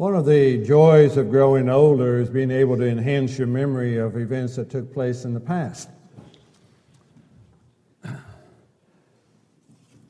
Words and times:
One 0.00 0.16
of 0.16 0.24
the 0.24 0.56
joys 0.64 1.18
of 1.18 1.30
growing 1.30 1.68
older 1.68 2.20
is 2.20 2.30
being 2.30 2.50
able 2.50 2.78
to 2.78 2.88
enhance 2.88 3.36
your 3.36 3.46
memory 3.46 3.98
of 3.98 4.16
events 4.16 4.56
that 4.56 4.70
took 4.70 4.94
place 4.94 5.26
in 5.26 5.34
the 5.34 5.40
past. 5.40 5.90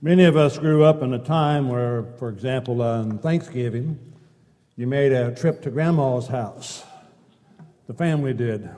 Many 0.01 0.27
of 0.27 0.37
us 0.37 0.59
grew 0.59 0.85
up 0.85 1.03
in 1.03 1.13
a 1.13 1.19
time 1.19 1.69
where, 1.69 2.05
for 2.21 2.29
example, 2.29 2.81
on 2.83 3.19
Thanksgiving, 3.19 3.99
you 4.77 4.87
made 4.87 5.11
a 5.11 5.35
trip 5.35 5.61
to 5.63 5.73
grandma's 5.73 6.29
house. 6.29 6.85
The 7.89 7.95
family 7.95 8.33
did. 8.33 8.71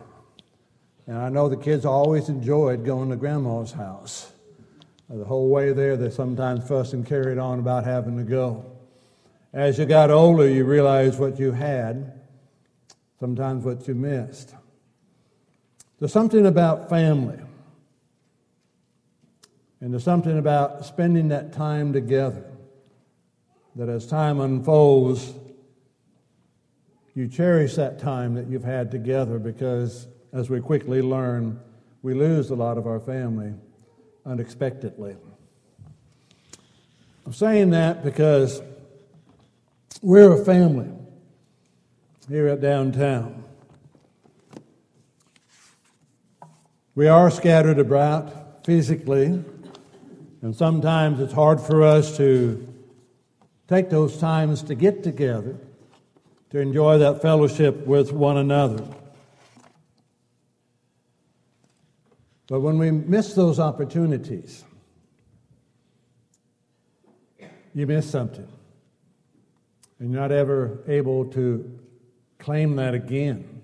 And 1.07 1.19
I 1.19 1.29
know 1.29 1.47
the 1.51 1.59
kids 1.59 1.85
always 1.85 2.31
enjoyed 2.31 2.87
going 2.87 3.11
to 3.11 3.17
grandma's 3.17 3.73
house. 3.73 4.33
The 5.11 5.27
whole 5.27 5.51
way 5.51 5.75
there, 5.75 5.99
they 5.99 6.09
sometimes 6.09 6.67
fussed 6.67 6.95
and 6.95 7.05
carried 7.05 7.37
on 7.37 7.59
about 7.59 7.85
having 7.85 8.17
to 8.17 8.25
go. 8.25 8.72
As 9.53 9.79
you 9.79 9.85
got 9.85 10.11
older, 10.11 10.49
you 10.49 10.65
realized 10.65 11.19
what 11.19 11.39
you 11.39 11.53
had, 11.53 12.21
sometimes 13.21 13.65
what 13.65 13.87
you 13.87 13.95
missed. 13.95 14.55
There's 15.99 16.13
something 16.13 16.47
about 16.47 16.89
family, 16.89 17.39
and 19.81 19.93
there's 19.93 20.05
something 20.05 20.39
about 20.39 20.87
spending 20.87 21.29
that 21.29 21.53
time 21.53 21.93
together 21.93 22.45
that 23.77 23.89
as 23.89 24.07
time 24.07 24.41
unfolds, 24.41 25.35
you 27.15 27.29
cherish 27.29 27.75
that 27.75 27.99
time 27.99 28.35
that 28.35 28.49
you've 28.49 28.65
had 28.65 28.91
together 28.91 29.39
because, 29.39 30.07
as 30.33 30.49
we 30.49 30.61
quickly 30.61 31.03
learn, 31.03 31.61
we 32.03 32.15
lose 32.15 32.49
a 32.51 32.55
lot 32.55 32.79
of 32.79 32.87
our 32.87 33.01
family 33.01 33.53
unexpectedly. 34.25 35.15
I'm 37.27 37.33
saying 37.33 37.71
that 37.71 38.03
because 38.03 38.63
we're 40.03 40.33
a 40.33 40.45
family 40.45 40.91
here 42.29 42.49
at 42.49 42.61
downtown. 42.61 43.45
We 46.95 47.07
are 47.07 47.31
scattered 47.31 47.79
about 47.79 48.67
physically, 48.67 49.43
and 50.43 50.55
sometimes 50.55 51.21
it's 51.21 51.33
hard 51.33 51.61
for 51.61 51.85
us 51.85 52.17
to 52.17 52.69
take 53.69 53.91
those 53.91 54.19
times 54.19 54.63
to 54.65 54.75
get 54.75 55.05
together, 55.05 55.57
to 56.51 56.59
enjoy 56.59 56.99
that 56.99 57.23
fellowship 57.23 57.87
with 57.87 58.13
one 58.13 58.37
another. 58.37 58.85
But 62.49 62.61
when 62.61 62.77
we 62.77 62.91
miss 62.91 63.35
those 63.35 63.61
opportunities, 63.61 64.65
you 67.73 67.87
miss 67.87 68.11
something 68.11 68.49
and 70.03 70.11
you're 70.11 70.21
not 70.21 70.33
ever 70.33 70.81
able 70.89 71.25
to 71.27 71.79
claim 72.41 72.75
that 72.75 72.93
again. 72.93 73.63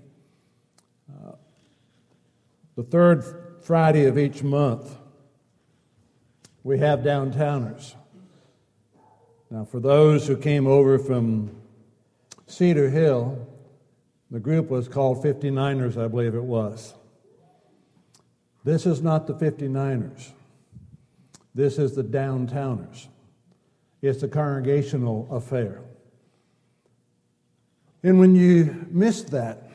Uh, 1.10 1.32
the 2.76 2.84
third 2.84 3.58
Friday 3.60 4.04
of 4.04 4.16
each 4.16 4.44
month, 4.44 4.96
we 6.62 6.78
have 6.78 7.00
downtowners. 7.00 7.96
Now, 9.50 9.64
for 9.64 9.80
those 9.80 10.28
who 10.28 10.36
came 10.36 10.68
over 10.68 10.96
from 10.96 11.50
Cedar 12.46 12.88
Hill, 12.88 13.44
the 14.30 14.38
group 14.38 14.70
was 14.70 14.86
called 14.86 15.24
59ers, 15.24 16.00
I 16.00 16.06
believe 16.06 16.36
it 16.36 16.44
was. 16.44 16.94
This 18.62 18.86
is 18.86 19.02
not 19.02 19.26
the 19.26 19.34
59ers. 19.34 20.30
This 21.52 21.80
is 21.80 21.96
the 21.96 22.04
downtowners. 22.04 23.08
It's 24.02 24.22
a 24.22 24.28
congregational 24.28 25.26
affair. 25.32 25.82
And 28.02 28.20
when 28.20 28.34
you 28.34 28.86
miss 28.90 29.22
that, 29.24 29.70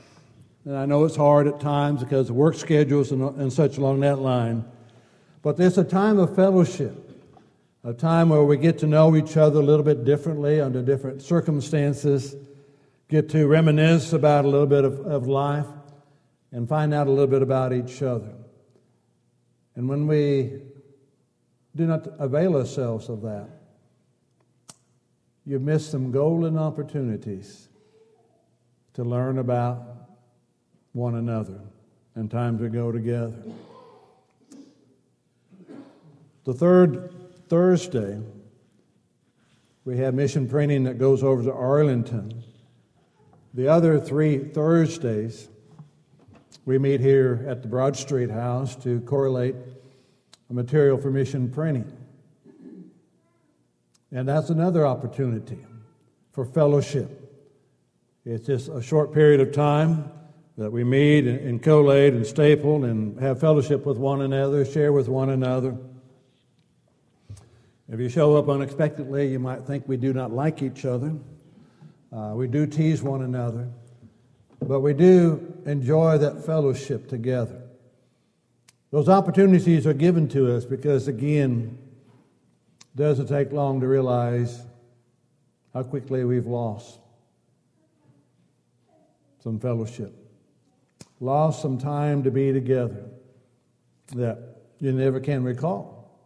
and 0.66 0.78
I 0.78 0.86
know 0.86 1.04
it's 1.04 1.16
hard 1.16 1.48
at 1.48 1.60
times 1.60 2.04
because 2.04 2.30
of 2.30 2.36
work 2.36 2.56
schedules 2.56 3.12
and, 3.12 3.22
and 3.38 3.52
such 3.52 3.78
along 3.78 4.00
that 4.02 4.20
line, 4.20 4.64
but 5.42 5.58
there's 5.58 5.78
a 5.78 5.84
time 5.84 6.20
of 6.20 6.34
fellowship, 6.36 7.12
a 7.84 7.94
time 7.94 8.30
where 8.30 8.44
we 8.44 8.56
get 8.56 8.80
to 8.80 8.88
know 8.88 9.16
each 9.18 9.36
other 9.36 9.60
a 9.60 9.64
little 9.64 9.84
bit 9.84 10.06
differently 10.06 10.62
under 10.62 10.82
different 10.82 11.22
circumstances, 11.22 12.36
get 13.10 13.28
to 13.30 13.46
reminisce 13.46 14.14
about 14.14 14.46
a 14.46 14.48
little 14.48 14.68
bit 14.68 14.86
of, 14.86 15.00
of 15.02 15.28
life, 15.28 15.68
and 16.54 16.70
find 16.70 16.94
out 16.94 17.08
a 17.08 17.10
little 17.10 17.28
bit 17.28 17.42
about 17.42 17.74
each 17.74 18.02
other. 18.02 18.34
And 19.76 19.90
when 19.90 20.08
we 20.08 20.62
do 21.76 21.86
not 21.86 22.08
avail 22.20 22.56
ourselves 22.56 23.10
of 23.10 23.22
that, 23.24 23.50
you 25.46 25.60
miss 25.60 25.86
some 25.90 26.12
golden 26.12 26.58
opportunities 26.58 27.68
to 28.94 29.04
learn 29.04 29.40
about 29.40 29.84
one 30.92 31.16
another 31.16 31.60
and 32.16 32.30
time 32.30 32.58
to 32.60 32.70
go 32.70 32.92
together. 32.92 33.34
The 36.44 36.54
third 36.54 37.14
Thursday, 37.48 38.20
we 39.86 39.98
have 39.98 40.14
mission 40.14 40.48
printing 40.48 40.84
that 40.84 40.98
goes 40.98 41.24
over 41.24 41.44
to 41.44 41.54
Arlington. 41.54 42.44
The 43.54 43.68
other 43.68 44.00
three 44.00 44.40
Thursdays, 44.40 45.48
we 46.66 46.78
meet 46.78 47.00
here 47.00 47.46
at 47.48 47.62
the 47.62 47.68
Broad 47.68 47.96
Street 47.96 48.30
House 48.30 48.76
to 48.78 49.00
correlate 49.02 49.56
material 50.54 50.98
for 50.98 51.10
mission 51.10 51.50
printing. 51.50 51.92
And 54.12 54.28
that's 54.28 54.52
another 54.52 54.86
opportunity 54.86 55.58
for 56.32 56.46
fellowship 56.46 57.23
it's 58.26 58.48
just 58.48 58.70
a 58.70 58.82
short 58.82 59.14
period 59.14 59.42
of 59.42 59.52
time 59.52 60.10
that 60.58 60.72
we 60.72 60.84
meet 60.84 61.28
and, 61.28 61.62
collate 61.62 62.14
and 62.14 62.26
staple 62.26 62.86
and 62.86 63.20
have 63.20 63.40
fellowship 63.40 63.86
with 63.86 63.98
one 63.98 64.22
another, 64.22 64.64
share 64.64 64.94
with 64.94 65.10
one 65.10 65.30
another. 65.30 65.76
If 67.90 68.00
you 68.00 68.08
show 68.08 68.38
up 68.38 68.48
unexpectedly, 68.48 69.30
you 69.30 69.40
might 69.40 69.64
think 69.66 69.88
we 69.88 69.98
do 69.98 70.14
not 70.14 70.32
like 70.32 70.62
each 70.62 70.86
other. 70.86 71.14
Uh, 72.16 72.34
we 72.36 72.48
do 72.48 72.66
tease 72.66 73.04
one 73.04 73.24
another, 73.24 73.68
but 74.62 74.80
we 74.80 74.94
do 74.94 75.62
enjoy 75.66 76.18
that 76.20 76.46
fellowship 76.46 77.10
together. 77.10 77.62
Those 78.92 79.10
opportunities 79.10 79.86
are 79.86 79.94
given 79.94 80.30
to 80.30 80.56
us 80.56 80.64
because, 80.64 81.10
again, 81.10 81.78
it 82.94 82.98
doesn't 82.98 83.28
take 83.28 83.52
long 83.52 83.82
to 83.82 83.88
realize 83.88 84.62
how 85.74 85.84
quickly 85.84 86.24
we've 86.24 86.46
lost 86.46 87.00
some 89.44 89.60
fellowship. 89.60 90.14
Lost 91.20 91.62
some 91.62 91.78
time 91.78 92.24
to 92.24 92.32
be 92.32 92.54
together 92.54 93.04
that 94.16 94.40
you 94.80 94.94
never 94.94 95.20
can 95.20 95.44
recall, 95.44 96.18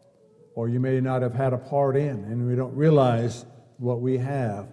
or 0.54 0.70
you 0.70 0.80
may 0.80 1.02
not 1.02 1.24
have 1.24 1.34
had 1.34 1.52
a 1.52 1.58
part 1.58 1.98
in, 1.98 2.10
and 2.26 2.48
we 2.48 2.56
don't 2.56 2.76
realize 2.76 3.44
what 3.78 4.02
we 4.02 4.20
have 4.20 4.68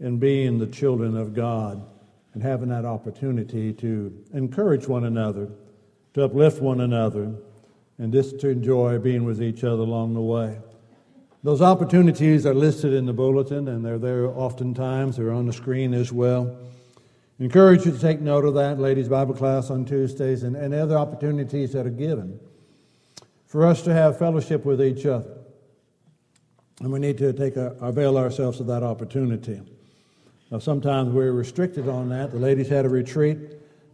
in 0.00 0.18
being 0.18 0.58
the 0.58 0.66
children 0.66 1.18
of 1.18 1.34
God 1.34 1.86
and 2.32 2.42
having 2.42 2.70
that 2.70 2.86
opportunity 2.86 3.74
to 3.74 4.24
encourage 4.32 4.88
one 4.88 5.04
another, 5.04 5.50
to 6.14 6.24
uplift 6.24 6.62
one 6.62 6.80
another, 6.80 7.34
and 7.98 8.10
just 8.10 8.40
to 8.40 8.48
enjoy 8.48 8.98
being 8.98 9.24
with 9.24 9.42
each 9.42 9.64
other 9.64 9.82
along 9.82 10.14
the 10.14 10.20
way. 10.20 10.58
Those 11.42 11.60
opportunities 11.60 12.46
are 12.46 12.54
listed 12.54 12.94
in 12.94 13.04
the 13.04 13.12
bulletin, 13.12 13.68
and 13.68 13.84
they're 13.84 13.98
there 13.98 14.26
oftentimes. 14.26 15.18
They're 15.18 15.32
on 15.32 15.44
the 15.44 15.52
screen 15.52 15.92
as 15.92 16.10
well. 16.10 16.56
Encourage 17.38 17.84
you 17.84 17.92
to 17.92 17.98
take 17.98 18.20
note 18.20 18.46
of 18.46 18.54
that, 18.54 18.78
ladies' 18.78 19.10
Bible 19.10 19.34
class 19.34 19.68
on 19.70 19.84
Tuesdays, 19.84 20.42
and, 20.42 20.56
and 20.56 20.72
other 20.72 20.96
opportunities 20.96 21.72
that 21.72 21.86
are 21.86 21.90
given 21.90 22.40
for 23.46 23.66
us 23.66 23.82
to 23.82 23.92
have 23.92 24.18
fellowship 24.18 24.64
with 24.64 24.80
each 24.82 25.04
other. 25.04 25.36
And 26.80 26.90
we 26.90 26.98
need 26.98 27.18
to 27.18 27.34
take 27.34 27.56
a, 27.56 27.76
avail 27.80 28.16
ourselves 28.16 28.58
of 28.60 28.66
that 28.68 28.82
opportunity. 28.82 29.60
Now, 30.50 30.60
sometimes 30.60 31.12
we're 31.12 31.32
restricted 31.32 31.88
on 31.88 32.08
that. 32.08 32.32
The 32.32 32.38
ladies 32.38 32.68
had 32.68 32.86
a 32.86 32.88
retreat. 32.88 33.38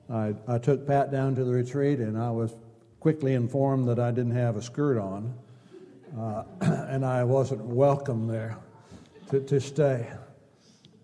I, 0.08 0.34
I 0.46 0.58
took 0.58 0.86
Pat 0.86 1.10
down 1.10 1.34
to 1.34 1.44
the 1.44 1.52
retreat, 1.52 1.98
and 1.98 2.16
I 2.16 2.30
was 2.30 2.54
quickly 3.00 3.34
informed 3.34 3.88
that 3.88 3.98
I 3.98 4.12
didn't 4.12 4.36
have 4.36 4.56
a 4.56 4.62
skirt 4.62 4.98
on, 4.98 5.34
uh, 6.16 6.44
and 6.60 7.04
I 7.04 7.24
wasn't 7.24 7.62
welcome 7.62 8.28
there 8.28 8.56
to, 9.30 9.40
to 9.40 9.60
stay. 9.60 10.06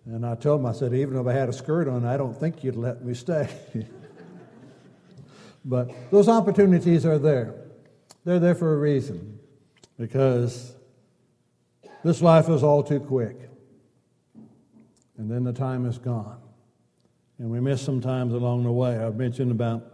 And 0.08 0.24
I 0.24 0.36
told 0.36 0.60
him, 0.60 0.66
I 0.66 0.72
said, 0.72 0.94
even 0.94 1.18
if 1.18 1.26
I 1.26 1.34
had 1.34 1.50
a 1.50 1.52
skirt 1.52 1.86
on, 1.86 2.06
I 2.06 2.16
don't 2.16 2.34
think 2.34 2.64
you'd 2.64 2.76
let 2.76 3.04
me 3.04 3.12
stay. 3.12 3.46
but 5.66 5.90
those 6.10 6.30
opportunities 6.30 7.04
are 7.04 7.18
there. 7.18 7.54
They're 8.24 8.38
there 8.38 8.54
for 8.54 8.72
a 8.72 8.78
reason 8.78 9.38
because 9.98 10.74
this 12.02 12.22
life 12.22 12.48
is 12.48 12.62
all 12.62 12.82
too 12.82 13.00
quick. 13.00 13.36
And 15.18 15.30
then 15.30 15.44
the 15.44 15.52
time 15.52 15.84
is 15.84 15.98
gone. 15.98 16.40
And 17.38 17.50
we 17.50 17.60
miss 17.60 17.82
some 17.82 18.00
times 18.00 18.32
along 18.32 18.64
the 18.64 18.72
way. 18.72 18.96
I've 18.96 19.16
mentioned 19.16 19.50
about 19.50 19.92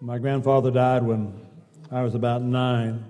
my 0.00 0.16
grandfather 0.16 0.70
died 0.70 1.02
when 1.02 1.46
I 1.90 2.02
was 2.02 2.14
about 2.14 2.40
nine. 2.40 3.04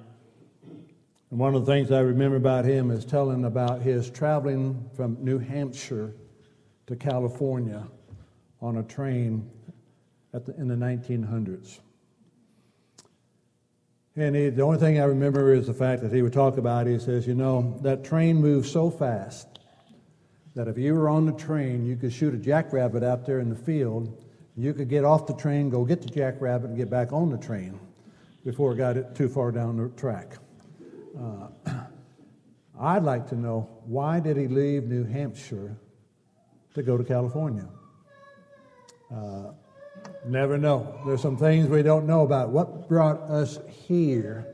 And 1.35 1.41
one 1.41 1.57
of 1.57 1.67
the 1.67 1.73
things 1.73 1.91
I 1.91 1.99
remember 1.99 2.37
about 2.37 2.65
him 2.65 2.93
is 2.93 3.05
telling 3.05 3.45
about 3.45 3.83
his 3.83 4.09
traveling 4.09 4.89
from 4.95 5.17
New 5.19 5.41
Hampshire 5.41 6.15
to 6.87 6.95
California 6.95 7.89
on 8.63 8.77
a 8.77 8.85
train 8.85 9.51
the, 10.31 10.55
in 10.57 10.69
the 10.69 10.77
1900s. 10.77 11.81
And 14.15 14.37
he, 14.37 14.49
the 14.51 14.63
only 14.63 14.79
thing 14.79 15.01
I 15.01 15.07
remember 15.07 15.53
is 15.53 15.67
the 15.67 15.75
fact 15.75 16.03
that 16.03 16.13
he 16.13 16.23
would 16.23 16.33
talk 16.33 16.57
about, 16.57 16.87
he 16.87 17.01
says, 17.01 17.27
you 17.27 17.35
know, 17.35 17.81
that 17.83 18.05
train 18.05 18.37
moves 18.37 18.71
so 18.71 18.89
fast 18.89 19.59
that 20.55 20.69
if 20.69 20.79
you 20.79 20.95
were 20.95 21.09
on 21.09 21.27
the 21.27 21.33
train, 21.33 21.85
you 21.85 21.97
could 21.97 22.13
shoot 22.13 22.33
a 22.33 22.39
jackrabbit 22.39 23.03
out 23.03 23.27
there 23.27 23.41
in 23.41 23.49
the 23.49 23.57
field. 23.57 24.25
You 24.57 24.73
could 24.73 24.89
get 24.89 25.05
off 25.05 25.27
the 25.27 25.35
train, 25.35 25.69
go 25.69 25.85
get 25.85 26.01
the 26.01 26.11
jackrabbit, 26.11 26.69
and 26.71 26.79
get 26.79 26.91
back 26.91 27.13
on 27.13 27.29
the 27.29 27.39
train 27.39 27.81
before 28.45 28.73
it 28.75 28.77
got 28.77 28.97
it 28.97 29.17
too 29.17 29.29
far 29.29 29.51
down 29.51 29.77
the 29.79 29.89
track. 30.01 30.37
Uh, 31.19 31.49
I'd 32.81 33.05
like 33.05 33.29
to 33.29 33.37
know 33.37 33.69
why 33.87 34.21
did 34.21 34.37
he 34.37 34.49
leave 34.49 34.85
New 34.85 35.05
Hampshire 35.05 35.77
to 36.75 36.83
go 36.83 36.97
to 36.97 37.05
California? 37.05 37.69
Uh, 39.15 39.53
Never 40.27 40.57
know. 40.57 40.99
There's 41.07 41.21
some 41.21 41.37
things 41.37 41.69
we 41.69 41.83
don't 41.83 42.07
know 42.07 42.23
about. 42.23 42.51
What 42.51 42.89
brought 42.89 43.21
us 43.23 43.59
here 43.87 44.47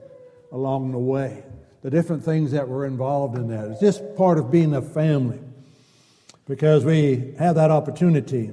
along 0.51 0.93
the 0.93 0.99
way? 0.99 1.45
The 1.83 1.91
different 1.91 2.25
things 2.25 2.51
that 2.53 2.69
were 2.69 2.87
involved 2.87 3.37
in 3.37 3.49
that. 3.49 3.71
It's 3.71 3.81
just 3.81 4.17
part 4.17 4.39
of 4.39 4.51
being 4.51 4.75
a 4.75 4.83
family 4.83 5.39
because 6.47 6.85
we 6.85 7.35
have 7.39 7.55
that 7.55 7.71
opportunity 7.71 8.51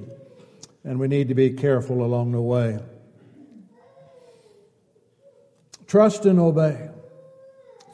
and 0.84 0.98
we 0.98 1.08
need 1.08 1.28
to 1.28 1.34
be 1.34 1.50
careful 1.50 2.04
along 2.04 2.32
the 2.32 2.40
way. 2.40 2.78
Trust 5.86 6.24
and 6.24 6.38
obey. 6.38 6.88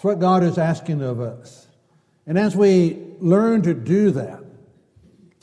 What 0.04 0.20
God 0.20 0.42
is 0.42 0.58
asking 0.58 1.00
of 1.00 1.18
us. 1.18 1.66
And 2.26 2.38
as 2.38 2.54
we 2.54 2.98
learn 3.20 3.62
to 3.62 3.72
do 3.72 4.10
that, 4.10 4.44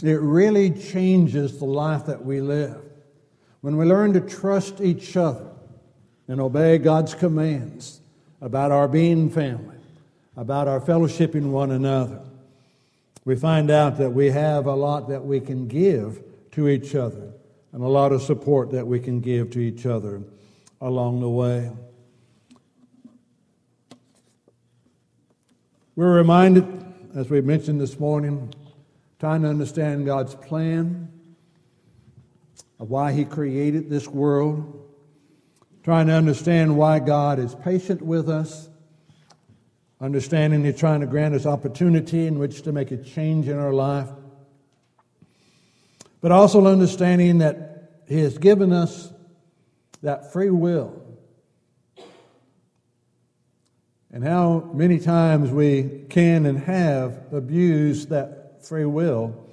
it 0.04 0.22
really 0.22 0.70
changes 0.70 1.58
the 1.58 1.66
life 1.66 2.06
that 2.06 2.24
we 2.24 2.42
live. 2.42 2.80
When 3.62 3.76
we 3.76 3.86
learn 3.86 4.14
to 4.14 4.22
trust 4.22 4.80
each 4.80 5.18
other 5.18 5.48
and 6.28 6.40
obey 6.40 6.78
God's 6.78 7.16
commands 7.16 8.02
about 8.40 8.72
our 8.72 8.88
being 8.88 9.32
family, 9.32 9.78
about 10.38 10.68
our 10.68 10.80
fellowshipping 10.80 11.50
one 11.50 11.72
another, 11.72 12.22
we 13.26 13.36
find 13.36 13.72
out 13.72 13.98
that 13.98 14.12
we 14.12 14.30
have 14.30 14.68
a 14.68 14.76
lot 14.76 15.10
that 15.10 15.26
we 15.26 15.40
can 15.40 15.68
give 15.68 16.24
to 16.52 16.70
each 16.70 16.94
other 16.94 17.34
and 17.72 17.82
a 17.82 17.88
lot 17.88 18.12
of 18.12 18.22
support 18.22 18.70
that 18.74 18.86
we 18.86 19.00
can 19.00 19.22
give 19.22 19.50
to 19.52 19.60
each 19.60 19.88
other 19.88 20.22
along 20.80 21.20
the 21.20 21.30
way. 21.30 21.72
We're 25.94 26.16
reminded, 26.16 26.66
as 27.16 27.30
we 27.30 27.42
mentioned 27.42 27.82
this 27.82 28.00
morning, 28.00 28.54
trying 29.20 29.42
to 29.42 29.50
understand 29.50 30.06
God's 30.06 30.34
plan 30.36 31.12
of 32.80 32.90
why 32.90 33.12
He 33.12 33.26
created 33.26 33.90
this 33.90 34.08
world, 34.08 34.90
trying 35.84 36.08
to 36.08 36.14
understand 36.14 36.78
why 36.78 37.00
God 37.00 37.40
is 37.40 37.56
patient 37.56 38.02
with 38.02 38.30
us, 38.30 38.70
understanding 40.00 40.64
He's 40.64 40.80
trying 40.80 41.02
to 41.02 41.08
grant 41.08 41.36
us 41.36 41.46
opportunity 41.46 42.26
in 42.26 42.40
which 42.40 42.62
to 42.62 42.72
make 42.72 42.92
a 42.92 42.98
change 42.98 43.50
in 43.50 43.60
our 43.60 43.74
life, 43.74 44.08
but 46.22 46.32
also 46.32 46.66
understanding 46.68 47.40
that 47.40 48.00
He 48.08 48.22
has 48.22 48.38
given 48.38 48.72
us 48.72 49.12
that 50.04 50.32
free 50.32 50.52
will. 50.52 51.01
And 54.14 54.24
how 54.24 54.70
many 54.74 55.00
times 55.00 55.52
we 55.52 56.06
can 56.10 56.46
and 56.46 56.60
have 56.60 57.34
abused 57.34 58.10
that 58.10 58.66
free 58.66 58.86
will 58.86 59.48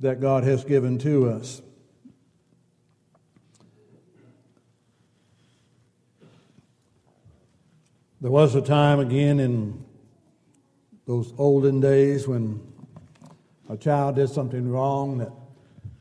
that 0.00 0.20
God 0.20 0.44
has 0.44 0.64
given 0.64 0.98
to 0.98 1.30
us. 1.30 1.62
There 8.20 8.32
was 8.32 8.56
a 8.56 8.60
time 8.62 8.98
again 8.98 9.38
in 9.38 9.84
those 11.06 11.32
olden 11.38 11.80
days 11.80 12.26
when 12.26 12.60
a 13.68 13.76
child 13.76 14.16
did 14.16 14.28
something 14.28 14.68
wrong 14.68 15.18
that 15.18 15.32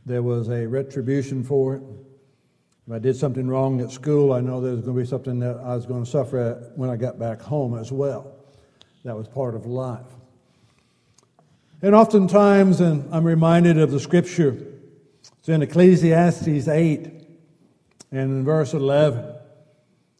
there 0.05 0.23
was 0.23 0.49
a 0.49 0.65
retribution 0.65 1.43
for 1.43 1.75
it. 1.75 1.83
If 2.87 2.93
I 2.93 2.99
did 2.99 3.17
something 3.17 3.49
wrong 3.49 3.81
at 3.81 3.91
school, 3.91 4.31
I 4.31 4.39
know 4.39 4.61
there 4.61 4.71
was 4.71 4.85
going 4.85 4.95
to 4.95 5.03
be 5.03 5.07
something 5.07 5.39
that 5.39 5.57
I 5.57 5.75
was 5.75 5.85
going 5.85 6.05
to 6.05 6.09
suffer 6.09 6.37
at 6.37 6.77
when 6.77 6.89
I 6.89 6.95
got 6.95 7.19
back 7.19 7.41
home 7.41 7.77
as 7.77 7.91
well. 7.91 8.33
That 9.03 9.17
was 9.17 9.27
part 9.27 9.55
of 9.55 9.65
life. 9.65 10.05
And 11.81 11.93
oftentimes, 11.93 12.79
and 12.79 13.13
I'm 13.13 13.25
reminded 13.25 13.77
of 13.77 13.91
the 13.91 13.99
scripture, 13.99 14.57
it's 15.37 15.49
in 15.49 15.61
Ecclesiastes 15.61 16.69
8 16.69 17.05
and 18.11 18.31
in 18.31 18.45
verse 18.45 18.73
11. 18.73 19.35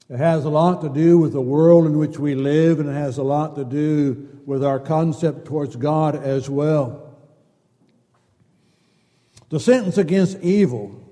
It 0.10 0.18
has 0.18 0.44
a 0.44 0.50
lot 0.50 0.82
to 0.82 0.90
do 0.90 1.18
with 1.18 1.32
the 1.32 1.42
world 1.42 1.86
in 1.86 1.98
which 1.98 2.20
we 2.20 2.36
live, 2.36 2.82
and 2.82 2.90
it 2.90 2.94
has 2.94 3.18
a 3.18 3.24
lot 3.24 3.56
to 3.56 3.64
do 3.64 4.42
with 4.46 4.62
our 4.62 4.80
concept 4.80 5.46
towards 5.46 5.78
God 5.78 6.18
as 6.18 6.50
well. 6.50 7.18
The 9.48 9.60
sentence 9.62 9.98
against 9.98 10.38
evil 10.42 11.07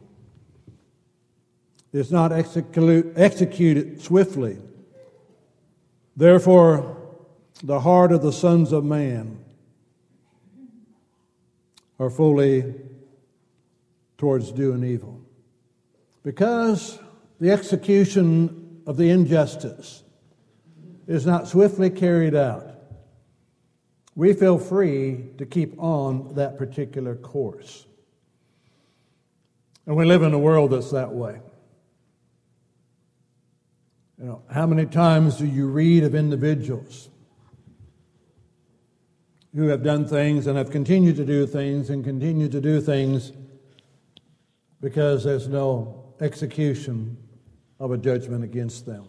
is 1.96 2.12
not 2.12 2.34
execute, 2.34 3.14
executed 3.16 4.02
swiftly. 4.02 4.58
Therefore, 6.18 6.98
the 7.64 7.80
heart 7.80 8.12
of 8.12 8.22
the 8.22 8.34
sons 8.34 8.74
of 8.74 8.84
man 8.84 9.40
are 11.98 12.10
fully 12.10 12.76
towards 14.18 14.52
doing 14.52 14.84
evil. 14.84 15.22
Because 16.22 17.00
the 17.40 17.52
execution 17.52 18.82
of 18.86 18.98
the 18.98 19.10
injustice 19.10 20.04
is 21.08 21.26
not 21.26 21.48
swiftly 21.48 21.90
carried 21.90 22.36
out, 22.36 22.76
we 24.16 24.34
feel 24.34 24.58
free 24.58 25.30
to 25.38 25.46
keep 25.46 25.82
on 25.82 26.36
that 26.36 26.58
particular 26.58 27.16
course. 27.16 27.86
And 29.86 29.96
we 29.96 30.04
live 30.04 30.24
in 30.24 30.34
a 30.34 30.40
world 30.40 30.72
that's 30.72 30.92
that 30.92 31.14
way. 31.14 31.40
You 34.20 34.26
know, 34.26 34.42
how 34.50 34.66
many 34.66 34.86
times 34.86 35.38
do 35.38 35.46
you 35.46 35.68
read 35.68 36.04
of 36.04 36.16
individuals 36.16 37.10
who 39.56 39.68
have 39.68 39.84
done 39.84 40.06
things 40.08 40.48
and 40.48 40.58
have 40.58 40.70
continued 40.70 41.16
to 41.16 41.26
do 41.26 41.46
things 41.48 41.90
and 41.90 42.04
continue 42.04 42.50
to 42.50 42.62
do 42.62 42.82
things 42.82 43.32
because 44.82 45.24
there's 45.24 45.48
no 45.48 46.14
execution 46.22 47.18
of 47.80 47.92
a 47.92 47.98
judgment 47.98 48.44
against 48.44 48.86
them. 48.86 49.06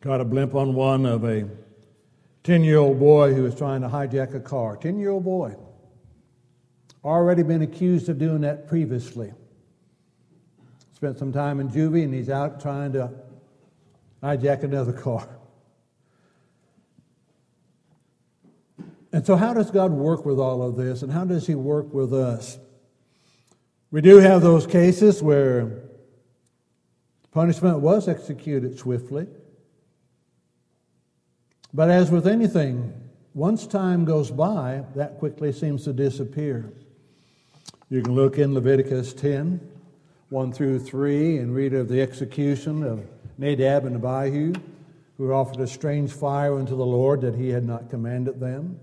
Got 0.00 0.20
a 0.20 0.24
blimp 0.24 0.54
on 0.54 0.74
one 0.74 1.06
of 1.06 1.24
a 1.24 1.48
10 2.44 2.64
year 2.64 2.78
old 2.78 2.98
boy 2.98 3.34
who 3.34 3.42
was 3.42 3.54
trying 3.54 3.82
to 3.82 3.88
hijack 3.88 4.34
a 4.34 4.40
car. 4.40 4.76
10 4.76 4.98
year 4.98 5.10
old 5.10 5.24
boy. 5.24 5.54
Already 7.04 7.42
been 7.42 7.62
accused 7.62 8.08
of 8.08 8.18
doing 8.18 8.40
that 8.42 8.66
previously. 8.66 9.32
Spent 11.00 11.18
some 11.18 11.32
time 11.32 11.60
in 11.60 11.70
juvie 11.70 12.04
and 12.04 12.12
he's 12.12 12.28
out 12.28 12.60
trying 12.60 12.92
to 12.92 13.10
hijack 14.22 14.62
another 14.62 14.92
car. 14.92 15.28
And 19.12 19.26
so, 19.26 19.34
how 19.34 19.54
does 19.54 19.70
God 19.70 19.90
work 19.90 20.24
with 20.24 20.38
all 20.38 20.62
of 20.62 20.76
this, 20.76 21.02
and 21.02 21.10
how 21.10 21.24
does 21.24 21.46
He 21.46 21.56
work 21.56 21.92
with 21.92 22.12
us? 22.12 22.58
We 23.90 24.02
do 24.02 24.18
have 24.18 24.40
those 24.40 24.68
cases 24.68 25.20
where 25.20 25.82
Punishment 27.32 27.78
was 27.78 28.08
executed 28.08 28.78
swiftly. 28.78 29.26
But 31.72 31.88
as 31.88 32.10
with 32.10 32.26
anything, 32.26 32.92
once 33.34 33.66
time 33.66 34.04
goes 34.04 34.32
by, 34.32 34.82
that 34.96 35.18
quickly 35.18 35.52
seems 35.52 35.84
to 35.84 35.92
disappear. 35.92 36.72
You 37.88 38.02
can 38.02 38.14
look 38.14 38.38
in 38.38 38.52
Leviticus 38.52 39.14
10, 39.14 39.60
1 40.30 40.52
through 40.52 40.78
3, 40.78 41.38
and 41.38 41.54
read 41.54 41.74
of 41.74 41.88
the 41.88 42.00
execution 42.00 42.84
of 42.84 43.04
Nadab 43.36 43.84
and 43.84 43.96
Abihu, 43.96 44.52
who 45.18 45.32
offered 45.32 45.60
a 45.60 45.66
strange 45.66 46.12
fire 46.12 46.54
unto 46.54 46.76
the 46.76 46.86
Lord 46.86 47.20
that 47.22 47.34
he 47.34 47.48
had 47.48 47.64
not 47.64 47.90
commanded 47.90 48.38
them. 48.38 48.78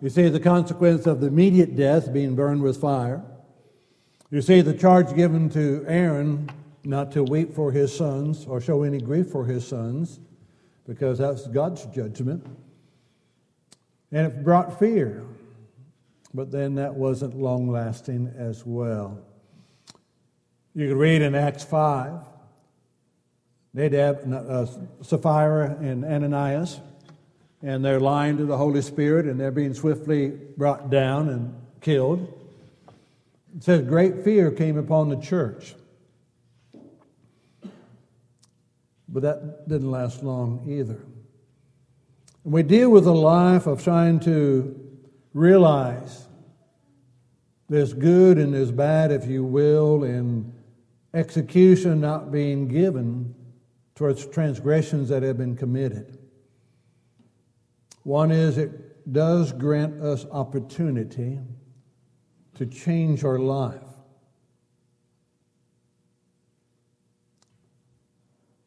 You 0.00 0.08
see 0.08 0.28
the 0.28 0.38
consequence 0.38 1.06
of 1.06 1.20
the 1.20 1.26
immediate 1.26 1.74
death 1.74 2.12
being 2.12 2.36
burned 2.36 2.62
with 2.62 2.80
fire. 2.80 3.20
You 4.30 4.40
see 4.40 4.60
the 4.60 4.74
charge 4.74 5.14
given 5.16 5.50
to 5.50 5.84
Aaron 5.88 6.48
not 6.84 7.10
to 7.12 7.24
weep 7.24 7.52
for 7.52 7.72
his 7.72 7.94
sons 7.94 8.46
or 8.46 8.60
show 8.60 8.84
any 8.84 9.00
grief 9.00 9.30
for 9.30 9.44
his 9.44 9.66
sons, 9.66 10.20
because 10.86 11.18
that's 11.18 11.48
God's 11.48 11.84
judgment. 11.86 12.46
And 14.12 14.24
it 14.24 14.44
brought 14.44 14.78
fear, 14.78 15.24
but 16.32 16.52
then 16.52 16.76
that 16.76 16.94
wasn't 16.94 17.34
long 17.34 17.68
lasting 17.68 18.32
as 18.38 18.64
well. 18.64 19.18
You 20.74 20.88
can 20.88 20.98
read 20.98 21.22
in 21.22 21.34
Acts 21.34 21.64
5, 21.64 22.20
Nadab, 23.74 24.32
uh, 24.32 24.66
Sapphira, 25.02 25.76
and 25.80 26.04
Ananias 26.04 26.80
and 27.62 27.84
they're 27.84 28.00
lying 28.00 28.36
to 28.36 28.44
the 28.44 28.56
Holy 28.56 28.82
Spirit 28.82 29.26
and 29.26 29.38
they're 29.38 29.50
being 29.50 29.74
swiftly 29.74 30.28
brought 30.28 30.90
down 30.90 31.28
and 31.28 31.54
killed. 31.80 32.34
It 33.56 33.64
says, 33.64 33.86
Great 33.86 34.22
fear 34.22 34.50
came 34.50 34.76
upon 34.76 35.08
the 35.08 35.16
church. 35.16 35.74
But 39.08 39.22
that 39.22 39.68
didn't 39.68 39.90
last 39.90 40.22
long 40.22 40.64
either. 40.68 41.00
And 42.44 42.52
we 42.52 42.62
deal 42.62 42.90
with 42.90 43.06
a 43.06 43.12
life 43.12 43.66
of 43.66 43.82
trying 43.82 44.20
to 44.20 44.78
realize 45.32 46.26
there's 47.68 47.92
good 47.92 48.38
and 48.38 48.54
there's 48.54 48.70
bad, 48.70 49.10
if 49.10 49.26
you 49.26 49.44
will, 49.44 50.04
in 50.04 50.52
execution 51.14 52.00
not 52.00 52.30
being 52.30 52.68
given 52.68 53.34
towards 53.94 54.26
transgressions 54.26 55.08
that 55.08 55.22
have 55.22 55.38
been 55.38 55.56
committed. 55.56 56.18
One 58.04 58.30
is 58.30 58.58
it 58.58 59.12
does 59.12 59.52
grant 59.52 60.00
us 60.00 60.26
opportunity 60.30 61.40
to 62.54 62.66
change 62.66 63.24
our 63.24 63.38
life. 63.38 63.82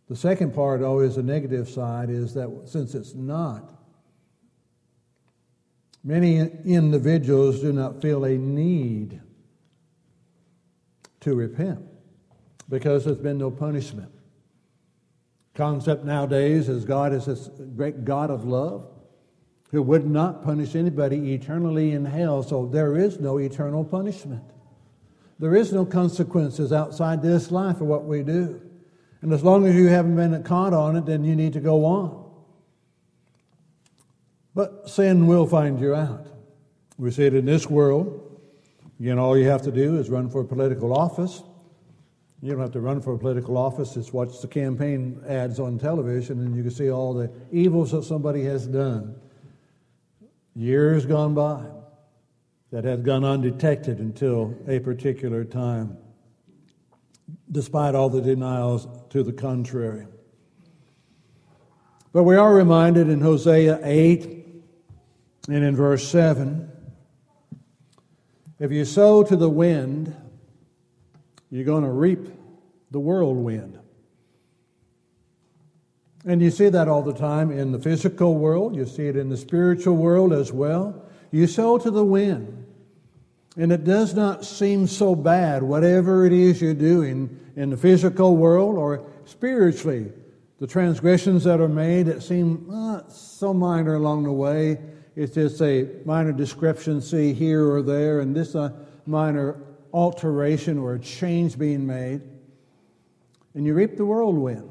The 0.09 0.15
second 0.17 0.53
part, 0.53 0.81
always 0.81 1.15
the 1.15 1.23
negative 1.23 1.69
side, 1.69 2.09
is 2.09 2.33
that 2.33 2.63
since 2.65 2.95
it's 2.95 3.13
not, 3.15 3.73
many 6.03 6.37
individuals 6.65 7.61
do 7.61 7.71
not 7.71 8.01
feel 8.01 8.25
a 8.25 8.37
need 8.37 9.21
to 11.21 11.35
repent 11.35 11.90
because 12.71 13.03
there's 13.05 13.17
been 13.17 13.37
no 13.37 13.51
punishment. 13.51 14.09
Concept 15.53 16.05
nowadays 16.05 16.69
is 16.69 16.85
God 16.85 17.13
is 17.13 17.25
this 17.25 17.49
great 17.75 18.05
God 18.05 18.31
of 18.31 18.45
love 18.45 18.87
who 19.71 19.83
would 19.83 20.09
not 20.09 20.43
punish 20.43 20.75
anybody 20.75 21.33
eternally 21.33 21.91
in 21.91 22.05
hell, 22.05 22.41
so 22.41 22.65
there 22.65 22.97
is 22.97 23.19
no 23.19 23.37
eternal 23.37 23.83
punishment. 23.83 24.43
There 25.37 25.55
is 25.55 25.73
no 25.73 25.85
consequences 25.85 26.71
outside 26.71 27.21
this 27.21 27.51
life 27.51 27.79
for 27.79 27.85
what 27.85 28.05
we 28.05 28.23
do. 28.23 28.61
And 29.21 29.33
as 29.33 29.43
long 29.43 29.67
as 29.67 29.75
you 29.75 29.87
haven't 29.87 30.15
been 30.15 30.41
caught 30.43 30.73
on 30.73 30.95
it, 30.95 31.05
then 31.05 31.23
you 31.23 31.35
need 31.35 31.53
to 31.53 31.59
go 31.59 31.85
on. 31.85 32.31
But 34.55 34.89
sin 34.89 35.27
will 35.27 35.45
find 35.45 35.79
you 35.79 35.93
out. 35.93 36.27
We 36.97 37.11
see 37.11 37.25
it 37.25 37.33
in 37.33 37.45
this 37.45 37.69
world. 37.69 38.39
Again, 38.99 39.19
all 39.19 39.37
you 39.37 39.49
have 39.49 39.61
to 39.63 39.71
do 39.71 39.97
is 39.97 40.09
run 40.09 40.29
for 40.29 40.43
political 40.43 40.93
office. 40.93 41.43
You 42.41 42.51
don't 42.51 42.59
have 42.59 42.71
to 42.71 42.81
run 42.81 43.01
for 43.01 43.13
a 43.13 43.19
political 43.19 43.55
office, 43.55 43.93
just 43.93 44.13
watch 44.13 44.41
the 44.41 44.47
campaign 44.47 45.21
ads 45.27 45.59
on 45.59 45.77
television 45.77 46.39
and 46.39 46.55
you 46.55 46.63
can 46.63 46.71
see 46.71 46.89
all 46.89 47.13
the 47.13 47.31
evils 47.51 47.91
that 47.91 48.03
somebody 48.03 48.43
has 48.45 48.65
done. 48.65 49.15
Years 50.55 51.05
gone 51.05 51.35
by 51.35 51.63
that 52.71 52.83
had 52.83 53.03
gone 53.03 53.23
undetected 53.23 53.99
until 53.99 54.55
a 54.67 54.79
particular 54.79 55.43
time 55.43 55.97
despite 57.51 57.95
all 57.95 58.09
the 58.09 58.21
denials 58.21 58.87
to 59.09 59.23
the 59.23 59.33
contrary. 59.33 60.07
But 62.13 62.23
we 62.23 62.35
are 62.35 62.53
reminded 62.53 63.07
in 63.09 63.21
Hosea 63.21 63.79
8 63.83 64.23
and 65.47 65.63
in 65.63 65.75
verse 65.75 66.07
7 66.07 66.69
if 68.61 68.71
you 68.71 68.85
sow 68.85 69.23
to 69.23 69.35
the 69.35 69.49
wind, 69.49 70.15
you're 71.51 71.65
going 71.65 71.83
to 71.83 71.91
reap 71.91 72.27
the 72.89 72.99
whirlwind. 72.99 73.77
And 76.25 76.41
you 76.41 76.49
see 76.51 76.69
that 76.69 76.87
all 76.87 77.01
the 77.01 77.13
time 77.13 77.51
in 77.51 77.71
the 77.71 77.79
physical 77.79 78.35
world, 78.35 78.75
you 78.75 78.85
see 78.85 79.07
it 79.07 79.15
in 79.15 79.29
the 79.29 79.37
spiritual 79.37 79.97
world 79.97 80.33
as 80.33 80.51
well. 80.51 81.03
You 81.31 81.47
sow 81.47 81.77
to 81.77 81.91
the 81.91 82.05
wind. 82.05 82.65
And 83.57 83.71
it 83.71 83.83
does 83.83 84.13
not 84.13 84.45
seem 84.45 84.87
so 84.87 85.13
bad, 85.13 85.61
whatever 85.61 86.25
it 86.25 86.31
is 86.31 86.61
you're 86.61 86.73
doing 86.73 87.37
in 87.55 87.69
the 87.69 87.77
physical 87.77 88.37
world 88.37 88.77
or 88.77 89.05
spiritually. 89.25 90.11
The 90.59 90.67
transgressions 90.67 91.43
that 91.43 91.59
are 91.59 91.67
made 91.67 92.05
that 92.05 92.21
seem 92.21 92.69
so 93.09 93.53
minor 93.53 93.95
along 93.95 94.23
the 94.23 94.31
way, 94.31 94.79
it's 95.15 95.33
just 95.33 95.61
a 95.61 95.89
minor 96.05 96.31
discrepancy 96.31 97.33
here 97.33 97.69
or 97.69 97.81
there, 97.81 98.21
and 98.21 98.33
this 98.35 98.55
a 98.55 98.59
uh, 98.59 98.71
minor 99.05 99.59
alteration 99.93 100.77
or 100.77 100.95
a 100.95 100.99
change 100.99 101.57
being 101.57 101.85
made. 101.85 102.21
And 103.53 103.65
you 103.65 103.73
reap 103.73 103.97
the 103.97 104.05
whirlwind. 104.05 104.69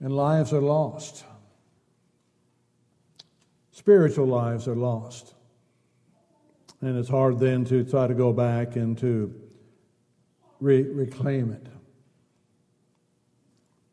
And 0.00 0.14
lives 0.14 0.52
are 0.52 0.60
lost 0.60 1.24
spiritual 3.82 4.26
lives 4.26 4.68
are 4.68 4.76
lost. 4.76 5.34
And 6.80 6.96
it's 6.96 7.08
hard 7.08 7.40
then 7.40 7.64
to 7.64 7.82
try 7.82 8.06
to 8.06 8.14
go 8.14 8.32
back 8.32 8.76
and 8.76 8.96
to 8.98 9.34
re- 10.60 10.84
reclaim 10.84 11.50
it. 11.50 11.66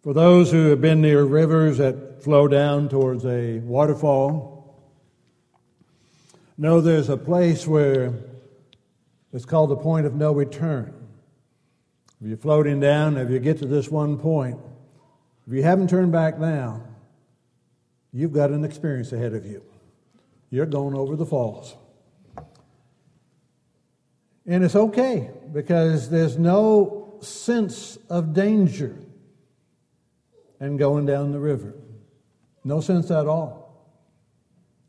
For 0.04 0.14
those 0.14 0.52
who 0.52 0.68
have 0.68 0.80
been 0.80 1.02
near 1.02 1.24
rivers 1.24 1.80
that 1.80 2.24
flow 2.24 2.48
down 2.48 2.88
towards 2.88 3.26
a 3.26 3.58
waterfall, 3.62 4.59
know 6.60 6.82
there's 6.82 7.10
a 7.10 7.18
place 7.18 7.66
where 7.66 8.14
it's 9.34 9.46
called 9.46 9.72
the 9.72 9.78
point 9.78 10.06
of 10.06 10.14
no 10.14 10.32
return. 10.32 10.94
If 12.22 12.28
you're 12.28 12.38
floating 12.38 12.80
down, 12.80 13.18
if 13.18 13.30
you 13.30 13.40
get 13.40 13.60
to 13.60 13.66
this 13.66 13.90
one 13.90 14.18
point, 14.18 14.60
if 15.48 15.54
you 15.54 15.64
haven't 15.64 15.90
turned 15.90 16.12
back 16.12 16.38
now, 16.38 16.84
you've 18.12 18.34
got 18.34 18.52
an 18.52 18.64
experience 18.64 19.12
ahead 19.12 19.34
of 19.34 19.46
you 19.46 19.64
you're 20.50 20.66
going 20.66 20.96
over 20.96 21.16
the 21.16 21.26
falls. 21.26 21.76
And 24.46 24.64
it's 24.64 24.76
okay 24.76 25.30
because 25.54 26.10
there's 26.10 26.38
no 26.38 27.18
sense 27.22 27.98
of 28.10 28.34
danger 28.34 28.98
in 30.60 30.78
going 30.78 31.06
down 31.06 31.32
the 31.32 31.40
river. 31.40 31.76
No 32.64 32.82
sense 32.82 33.12
at 33.12 33.28
all 33.28 33.96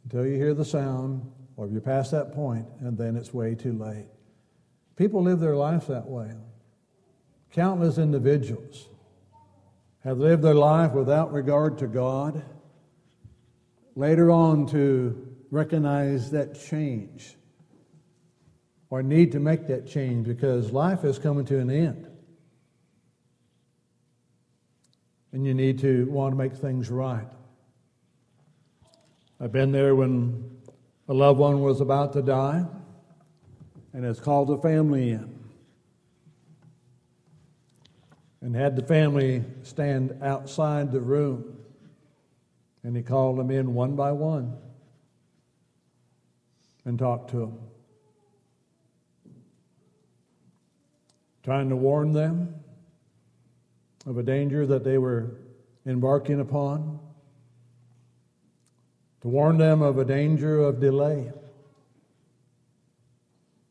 until 0.04 0.26
you 0.26 0.36
hear 0.36 0.54
the 0.54 0.64
sound 0.64 1.30
or 1.60 1.66
if 1.66 1.72
you 1.74 1.80
pass 1.82 2.10
that 2.10 2.32
point 2.32 2.64
and 2.80 2.96
then 2.96 3.16
it's 3.16 3.34
way 3.34 3.54
too 3.54 3.74
late. 3.74 4.06
People 4.96 5.22
live 5.22 5.40
their 5.40 5.56
life 5.56 5.88
that 5.88 6.06
way. 6.06 6.32
Countless 7.52 7.98
individuals 7.98 8.88
have 10.02 10.16
lived 10.16 10.42
their 10.42 10.54
life 10.54 10.92
without 10.92 11.34
regard 11.34 11.76
to 11.76 11.86
God. 11.86 12.42
Later 13.94 14.30
on, 14.30 14.68
to 14.68 15.36
recognize 15.50 16.30
that 16.30 16.58
change 16.58 17.36
or 18.88 19.02
need 19.02 19.32
to 19.32 19.38
make 19.38 19.66
that 19.66 19.86
change 19.86 20.26
because 20.26 20.72
life 20.72 21.04
is 21.04 21.18
coming 21.18 21.44
to 21.44 21.58
an 21.58 21.68
end. 21.68 22.08
And 25.32 25.46
you 25.46 25.52
need 25.52 25.80
to 25.80 26.06
want 26.06 26.32
to 26.32 26.38
make 26.38 26.54
things 26.54 26.88
right. 26.88 27.28
I've 29.38 29.52
been 29.52 29.72
there 29.72 29.94
when 29.94 30.59
a 31.10 31.12
loved 31.12 31.40
one 31.40 31.60
was 31.60 31.80
about 31.80 32.12
to 32.12 32.22
die 32.22 32.64
and 33.92 34.04
has 34.04 34.20
called 34.20 34.46
the 34.46 34.56
family 34.58 35.10
in 35.10 35.40
and 38.40 38.54
had 38.54 38.76
the 38.76 38.82
family 38.82 39.42
stand 39.64 40.16
outside 40.22 40.92
the 40.92 41.00
room. 41.00 41.56
And 42.84 42.96
he 42.96 43.02
called 43.02 43.38
them 43.38 43.50
in 43.50 43.74
one 43.74 43.96
by 43.96 44.12
one 44.12 44.56
and 46.84 46.96
talked 46.96 47.30
to 47.32 47.38
them. 47.40 47.58
Trying 51.42 51.70
to 51.70 51.76
warn 51.76 52.12
them 52.12 52.54
of 54.06 54.16
a 54.16 54.22
danger 54.22 54.64
that 54.64 54.84
they 54.84 54.96
were 54.96 55.32
embarking 55.84 56.38
upon, 56.38 57.00
to 59.20 59.28
warn 59.28 59.58
them 59.58 59.82
of 59.82 59.98
a 59.98 60.04
danger 60.04 60.60
of 60.60 60.80
delay. 60.80 61.32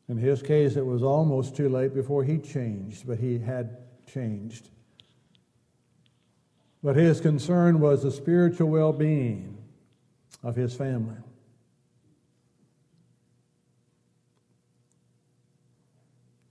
In 0.08 0.16
his 0.16 0.42
case, 0.42 0.76
it 0.76 0.84
was 0.84 1.02
almost 1.02 1.56
too 1.56 1.68
late 1.68 1.94
before 1.94 2.24
he 2.24 2.38
changed, 2.38 3.06
but 3.06 3.18
he 3.18 3.38
had 3.38 3.76
changed. 4.06 4.68
But 6.82 6.96
his 6.96 7.20
concern 7.20 7.80
was 7.80 8.02
the 8.02 8.10
spiritual 8.10 8.70
well 8.70 8.92
being 8.92 9.58
of 10.42 10.56
his 10.56 10.74
family. 10.74 11.16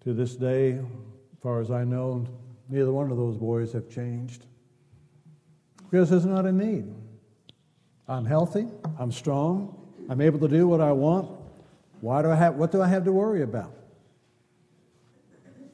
To 0.03 0.13
this 0.13 0.35
day, 0.35 0.73
as 0.73 1.39
far 1.41 1.59
as 1.59 1.71
I 1.71 1.83
know, 1.83 2.25
neither 2.69 2.91
one 2.91 3.11
of 3.11 3.17
those 3.17 3.37
boys 3.37 3.73
have 3.73 3.89
changed. 3.89 4.45
Because 5.89 6.09
there's 6.09 6.25
not 6.25 6.45
a 6.45 6.51
need. 6.51 6.93
I'm 8.09 8.25
healthy, 8.25 8.67
I'm 8.97 9.11
strong, 9.11 9.77
I'm 10.09 10.19
able 10.19 10.39
to 10.39 10.47
do 10.47 10.67
what 10.67 10.81
I 10.81 10.91
want. 10.91 11.29
Why 12.01 12.23
do 12.23 12.31
I 12.31 12.35
have 12.35 12.55
what 12.55 12.71
do 12.71 12.81
I 12.81 12.87
have 12.87 13.05
to 13.05 13.11
worry 13.11 13.43
about? 13.43 13.71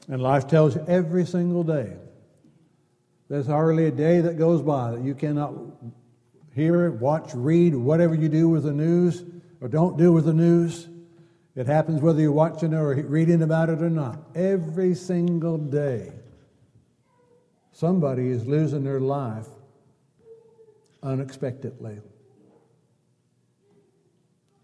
And 0.08 0.20
life 0.22 0.46
tells 0.46 0.76
you 0.76 0.84
every 0.86 1.24
single 1.24 1.64
day 1.64 1.96
There's 3.28 3.46
hardly 3.46 3.86
a 3.86 3.90
day 3.90 4.20
that 4.20 4.38
goes 4.38 4.60
by 4.60 4.92
that 4.92 5.02
you 5.02 5.14
cannot 5.14 5.54
hear, 6.54 6.90
watch, 6.90 7.34
read, 7.34 7.74
whatever 7.74 8.14
you 8.14 8.28
do 8.28 8.50
with 8.50 8.64
the 8.64 8.72
news 8.72 9.24
or 9.60 9.68
don't 9.68 9.96
do 9.96 10.12
with 10.12 10.26
the 10.26 10.34
news. 10.34 10.88
It 11.54 11.66
happens 11.66 12.02
whether 12.02 12.20
you're 12.20 12.32
watching 12.32 12.74
or 12.74 12.94
reading 12.94 13.40
about 13.40 13.70
it 13.70 13.80
or 13.82 13.88
not. 13.88 14.18
Every 14.34 14.94
single 14.94 15.56
day, 15.56 16.12
somebody 17.72 18.28
is 18.28 18.46
losing 18.46 18.84
their 18.84 19.00
life 19.00 19.48
unexpectedly. 21.02 22.00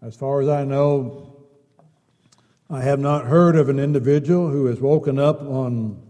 As 0.03 0.17
far 0.17 0.41
as 0.41 0.49
I 0.49 0.65
know, 0.65 1.33
I 2.69 2.81
have 2.81 2.99
not 2.99 3.25
heard 3.25 3.55
of 3.55 3.69
an 3.69 3.79
individual 3.79 4.49
who 4.49 4.65
has 4.65 4.81
woken 4.81 5.17
up 5.17 5.41
on 5.41 6.01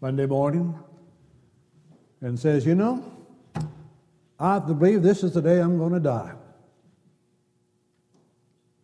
Monday 0.00 0.24
morning 0.24 0.74
and 2.22 2.38
says, 2.40 2.64
You 2.64 2.74
know, 2.74 3.04
I 4.40 4.58
believe 4.60 5.02
this 5.02 5.22
is 5.22 5.32
the 5.32 5.42
day 5.42 5.60
I'm 5.60 5.76
going 5.76 5.92
to 5.92 6.00
die. 6.00 6.32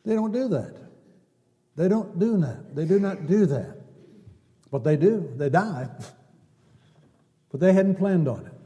They 0.05 0.15
don't 0.15 0.33
do 0.33 0.47
that. 0.49 0.75
They 1.77 1.89
don't 1.89 2.19
do 2.19 2.37
that. 2.39 2.75
They 2.75 2.85
do 2.85 2.99
not 2.99 3.27
do 3.27 3.47
that. 3.47 3.77
But 4.71 4.85
they 4.85 4.97
do. 4.97 5.33
They 5.37 5.49
die. 5.49 5.89
But 7.51 7.61
they 7.61 7.75
hadn't 7.75 7.97
planned 7.97 8.29
on 8.29 8.47
it. 8.47 8.62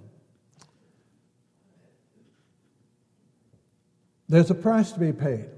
There's 4.28 4.50
a 4.50 4.54
price 4.54 4.92
to 4.92 5.00
be 5.00 5.12
paid. 5.12 5.48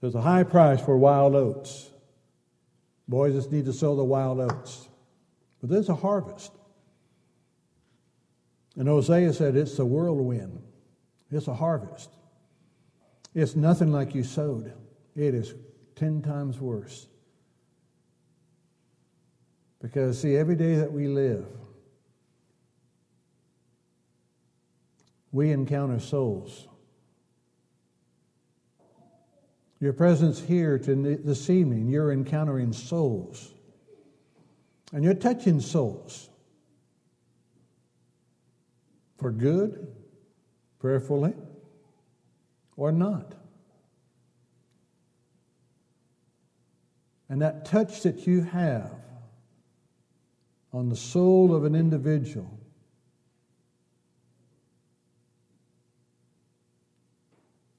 There's 0.00 0.14
a 0.14 0.20
high 0.20 0.44
price 0.44 0.80
for 0.80 0.96
wild 0.96 1.34
oats. 1.34 1.90
Boys 3.08 3.34
just 3.34 3.52
need 3.52 3.66
to 3.66 3.72
sow 3.72 3.96
the 3.96 4.04
wild 4.04 4.40
oats. 4.40 4.88
But 5.60 5.70
there's 5.70 5.88
a 5.88 5.94
harvest. 5.94 6.52
And 8.76 8.88
Hosea 8.88 9.32
said 9.32 9.56
it's 9.56 9.78
a 9.78 9.86
whirlwind, 9.86 10.62
it's 11.30 11.48
a 11.48 11.54
harvest. 11.54 12.10
It's 13.34 13.56
nothing 13.56 13.92
like 13.92 14.14
you 14.14 14.22
sowed, 14.22 14.72
it 15.14 15.34
is 15.34 15.54
10 15.96 16.22
times 16.22 16.60
worse. 16.60 17.06
Because, 19.80 20.20
see, 20.20 20.36
every 20.36 20.56
day 20.56 20.76
that 20.76 20.92
we 20.92 21.06
live, 21.06 21.46
we 25.32 25.52
encounter 25.52 26.00
souls. 26.00 26.66
Your 29.78 29.92
presence 29.92 30.40
here 30.40 30.78
to 30.78 31.16
this 31.16 31.50
evening, 31.50 31.88
you're 31.88 32.12
encountering 32.12 32.72
souls. 32.72 33.52
And 34.92 35.04
you're 35.04 35.14
touching 35.14 35.60
souls 35.60 36.30
for 39.18 39.30
good, 39.30 39.94
prayerfully, 40.78 41.34
or 42.76 42.92
not. 42.92 43.34
And 47.28 47.42
that 47.42 47.64
touch 47.64 48.02
that 48.02 48.26
you 48.26 48.42
have 48.42 48.92
on 50.72 50.88
the 50.88 50.96
soul 50.96 51.54
of 51.54 51.64
an 51.64 51.74
individual 51.74 52.58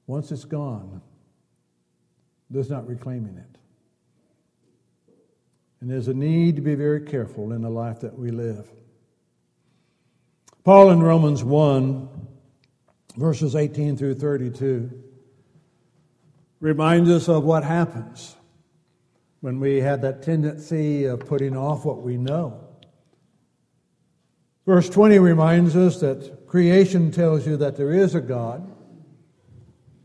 once 0.06 0.30
it's 0.30 0.44
gone, 0.44 1.00
there's 2.50 2.70
not 2.70 2.86
reclaiming 2.88 3.36
it. 3.36 3.58
And 5.80 5.90
there's 5.90 6.08
a 6.08 6.14
need 6.14 6.56
to 6.56 6.62
be 6.62 6.74
very 6.74 7.02
careful 7.02 7.52
in 7.52 7.62
the 7.62 7.70
life 7.70 8.00
that 8.00 8.18
we 8.18 8.30
live. 8.30 8.68
Paul 10.64 10.90
in 10.90 11.00
Romans 11.00 11.44
1, 11.44 12.08
verses 13.16 13.54
18 13.54 13.96
through 13.96 14.14
32, 14.14 14.90
reminds 16.60 17.10
us 17.10 17.28
of 17.28 17.44
what 17.44 17.62
happens 17.62 18.36
when 19.40 19.60
we 19.60 19.76
have 19.80 20.00
that 20.02 20.22
tendency 20.22 21.04
of 21.04 21.20
putting 21.20 21.56
off 21.56 21.84
what 21.84 22.02
we 22.02 22.16
know. 22.16 22.64
Verse 24.66 24.90
20 24.90 25.18
reminds 25.20 25.76
us 25.76 26.00
that 26.00 26.46
creation 26.46 27.10
tells 27.10 27.46
you 27.46 27.56
that 27.56 27.76
there 27.76 27.92
is 27.92 28.14
a 28.14 28.20
God, 28.20 28.70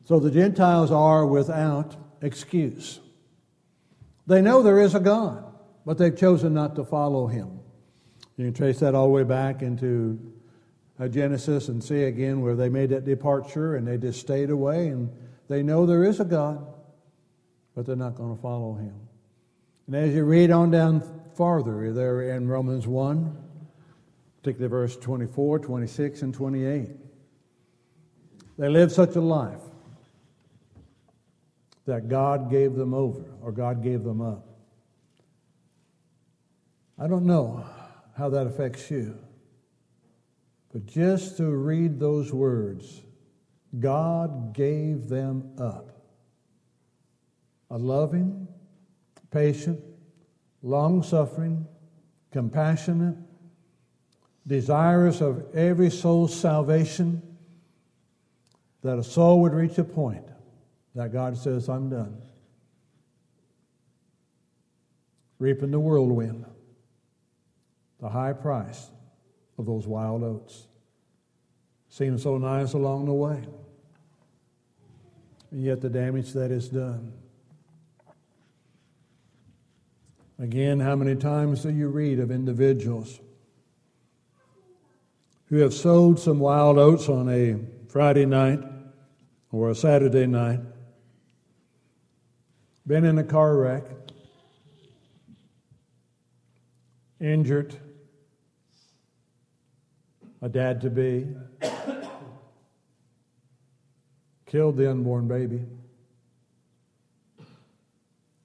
so 0.06 0.19
the 0.19 0.32
Gentiles 0.32 0.91
are 0.91 1.25
without 1.25 1.97
excuse. 2.23 3.01
They 4.25 4.41
know 4.41 4.63
there 4.63 4.79
is 4.79 4.95
a 4.95 4.99
God, 4.99 5.43
but 5.86 5.97
they've 5.97 6.15
chosen 6.15 6.53
not 6.53 6.75
to 6.77 6.86
follow 6.86 7.27
him. 7.27 7.59
You 8.38 8.45
can 8.45 8.53
trace 8.53 8.79
that 8.79 8.95
all 8.95 9.07
the 9.07 9.12
way 9.12 9.23
back 9.23 9.62
into 9.62 10.33
uh, 10.99 11.07
Genesis 11.07 11.67
and 11.67 11.83
see 11.83 12.03
again 12.03 12.41
where 12.41 12.55
they 12.55 12.69
made 12.69 12.89
that 12.89 13.05
departure 13.05 13.75
and 13.75 13.88
they 13.88 13.97
just 13.97 14.19
stayed 14.19 14.49
away 14.49 14.88
and 14.88 15.12
they 15.49 15.62
know 15.62 15.86
there 15.86 16.05
is 16.05 16.19
a 16.19 16.25
God, 16.25 16.65
but 17.75 17.86
they're 17.86 17.95
not 17.95 18.15
going 18.15 18.36
to 18.36 18.41
follow 18.41 18.73
him. 18.75 18.95
And 19.88 19.95
as 19.95 20.15
you 20.15 20.23
read 20.23 20.49
on 20.49 20.71
down 20.71 21.03
farther, 21.36 21.91
there 21.91 22.21
in 22.21 22.47
Romans 22.47 22.88
1, 22.88 23.38
particularly 24.41 24.69
verse 24.69 24.95
24, 24.95 25.59
26, 25.59 26.21
and 26.21 26.33
28, 26.33 26.89
they 28.57 28.69
lived 28.69 28.93
such 28.93 29.15
a 29.15 29.21
life 29.21 29.59
that 31.85 32.07
God 32.07 32.49
gave 32.49 32.75
them 32.75 32.93
over 32.93 33.25
or 33.41 33.51
God 33.51 33.83
gave 33.83 34.03
them 34.03 34.21
up. 34.21 34.47
I 36.97 37.07
don't 37.07 37.25
know 37.25 37.65
how 38.15 38.29
that 38.29 38.47
affects 38.47 38.89
you, 38.89 39.17
but 40.71 40.85
just 40.85 41.37
to 41.37 41.49
read 41.49 41.99
those 41.99 42.31
words, 42.31 43.01
God 43.79 44.53
gave 44.53 45.09
them 45.09 45.51
up. 45.57 45.89
A 47.71 47.77
loving, 47.77 48.47
patient, 49.31 49.79
long 50.61 51.01
suffering, 51.01 51.67
compassionate, 52.31 53.15
desirous 54.45 55.21
of 55.21 55.43
every 55.55 55.89
soul's 55.89 56.39
salvation, 56.39 57.21
that 58.83 58.99
a 58.99 59.03
soul 59.03 59.41
would 59.41 59.53
reach 59.53 59.77
a 59.79 59.83
point 59.83 60.32
that 60.95 61.12
God 61.12 61.38
says, 61.38 61.69
I'm 61.69 61.89
done. 61.89 62.21
Reaping 65.39 65.71
the 65.71 65.79
whirlwind, 65.79 66.45
the 67.99 68.10
high 68.10 68.34
price 68.34 68.89
of 69.58 69.65
those 69.65 69.88
wild 69.88 70.23
oats. 70.23 70.67
Seems 71.89 72.23
so 72.23 72.38
nice 72.38 72.73
along 72.73 73.06
the 73.06 73.13
way. 73.13 73.43
And 75.51 75.63
yet 75.63 75.82
the 75.82 75.89
damage 75.89 76.34
that 76.34 76.51
is 76.51 76.69
done. 76.69 77.13
Again, 80.39 80.79
how 80.79 80.95
many 80.95 81.15
times 81.15 81.63
do 81.63 81.69
you 81.69 81.89
read 81.89 82.19
of 82.19 82.32
individuals 82.32 83.19
who 85.45 85.58
have 85.58 85.73
sowed 85.73 86.19
some 86.19 86.39
wild 86.39 86.79
oats 86.79 87.08
on 87.08 87.29
a 87.29 87.60
Friday 87.88 88.25
night 88.25 88.60
or 89.51 89.69
a 89.69 89.75
Saturday 89.75 90.25
night, 90.25 90.60
been 92.85 93.05
in 93.05 93.17
a 93.17 93.23
car 93.23 93.55
wreck, 93.55 93.83
injured, 97.19 97.75
a 100.41 100.49
dad 100.49 100.81
to 100.81 100.89
be, 100.89 101.27
killed 104.45 104.75
the 104.75 104.89
unborn 104.89 105.27
baby, 105.27 105.61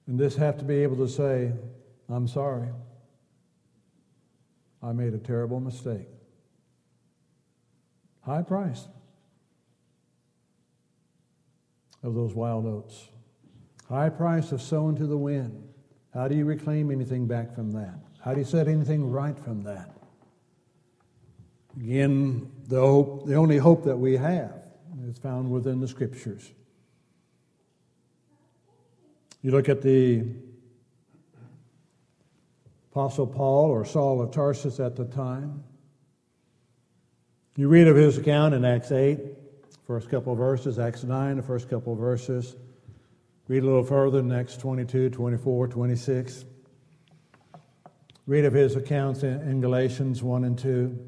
and 0.07 0.17
this 0.17 0.35
have 0.37 0.57
to 0.57 0.63
be 0.63 0.75
able 0.75 0.95
to 0.95 1.07
say, 1.07 1.51
I'm 2.07 2.27
sorry. 2.27 2.69
I 4.81 4.93
made 4.93 5.13
a 5.13 5.17
terrible 5.17 5.59
mistake. 5.59 6.07
High 8.21 8.41
price 8.41 8.87
of 12.01 12.15
those 12.15 12.33
wild 12.33 12.65
oats. 12.65 13.09
High 13.89 14.09
price 14.09 14.51
of 14.51 14.61
sowing 14.61 14.95
to 14.97 15.07
the 15.07 15.17
wind. 15.17 15.67
How 16.13 16.27
do 16.27 16.35
you 16.35 16.45
reclaim 16.45 16.91
anything 16.91 17.25
back 17.25 17.55
from 17.55 17.71
that? 17.71 17.95
How 18.23 18.33
do 18.33 18.39
you 18.39 18.45
set 18.45 18.67
anything 18.67 19.09
right 19.09 19.37
from 19.37 19.63
that? 19.63 19.89
Again, 21.75 22.51
the, 22.67 22.79
hope, 22.79 23.25
the 23.25 23.35
only 23.35 23.57
hope 23.57 23.83
that 23.85 23.97
we 23.97 24.17
have 24.17 24.53
is 25.07 25.17
found 25.17 25.49
within 25.49 25.79
the 25.79 25.87
scriptures. 25.87 26.51
You 29.41 29.51
look 29.51 29.69
at 29.69 29.81
the 29.81 30.25
Apostle 32.91 33.25
Paul 33.25 33.69
or 33.71 33.85
Saul 33.85 34.21
of 34.21 34.31
Tarsus 34.31 34.79
at 34.79 34.95
the 34.95 35.05
time. 35.05 35.63
You 37.55 37.69
read 37.69 37.87
of 37.87 37.95
his 37.95 38.17
account 38.17 38.53
in 38.53 38.65
Acts 38.65 38.91
8, 38.91 39.19
first 39.87 40.09
couple 40.09 40.35
verses, 40.35 40.77
Acts 40.77 41.03
9, 41.03 41.37
the 41.37 41.43
first 41.43 41.69
couple 41.69 41.95
verses. 41.95 42.55
Read 43.49 43.63
a 43.63 43.65
little 43.65 43.83
further 43.83 44.19
in 44.19 44.31
Acts 44.31 44.55
22, 44.57 45.09
24, 45.09 45.67
26. 45.69 46.45
Read 48.27 48.45
of 48.45 48.53
his 48.53 48.75
accounts 48.75 49.23
in 49.23 49.59
Galatians 49.59 50.21
1 50.21 50.43
and 50.43 50.55
2. 50.55 50.99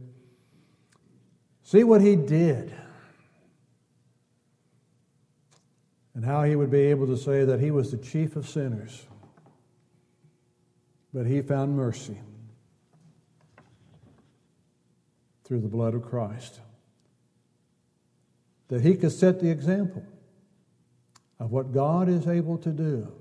See 1.62 1.84
what 1.84 2.01
he 2.01 2.15
did. 2.15 2.73
And 6.15 6.25
how 6.25 6.41
he 6.41 6.56
would 6.56 6.71
be 6.71 6.80
able 6.80 7.06
to 7.06 7.15
say 7.15 7.45
that 7.45 7.60
he 7.60 7.69
was 7.69 7.91
the 7.91 7.97
chief 7.97 8.36
of 8.36 8.49
sinners. 8.49 9.06
But 11.13 11.27
he 11.27 11.43
found 11.43 11.77
mercy 11.77 12.17
through 15.43 15.60
the 15.60 15.67
blood 15.67 15.93
of 15.93 16.01
Christ. 16.01 16.60
That 18.69 18.82
he 18.82 18.95
could 18.95 19.12
set 19.12 19.41
the 19.41 19.51
example 19.51 20.04
of 21.41 21.51
what 21.51 21.73
God 21.73 22.08
is 22.08 22.27
able 22.27 22.60
to 22.60 22.69
do. 22.69 23.12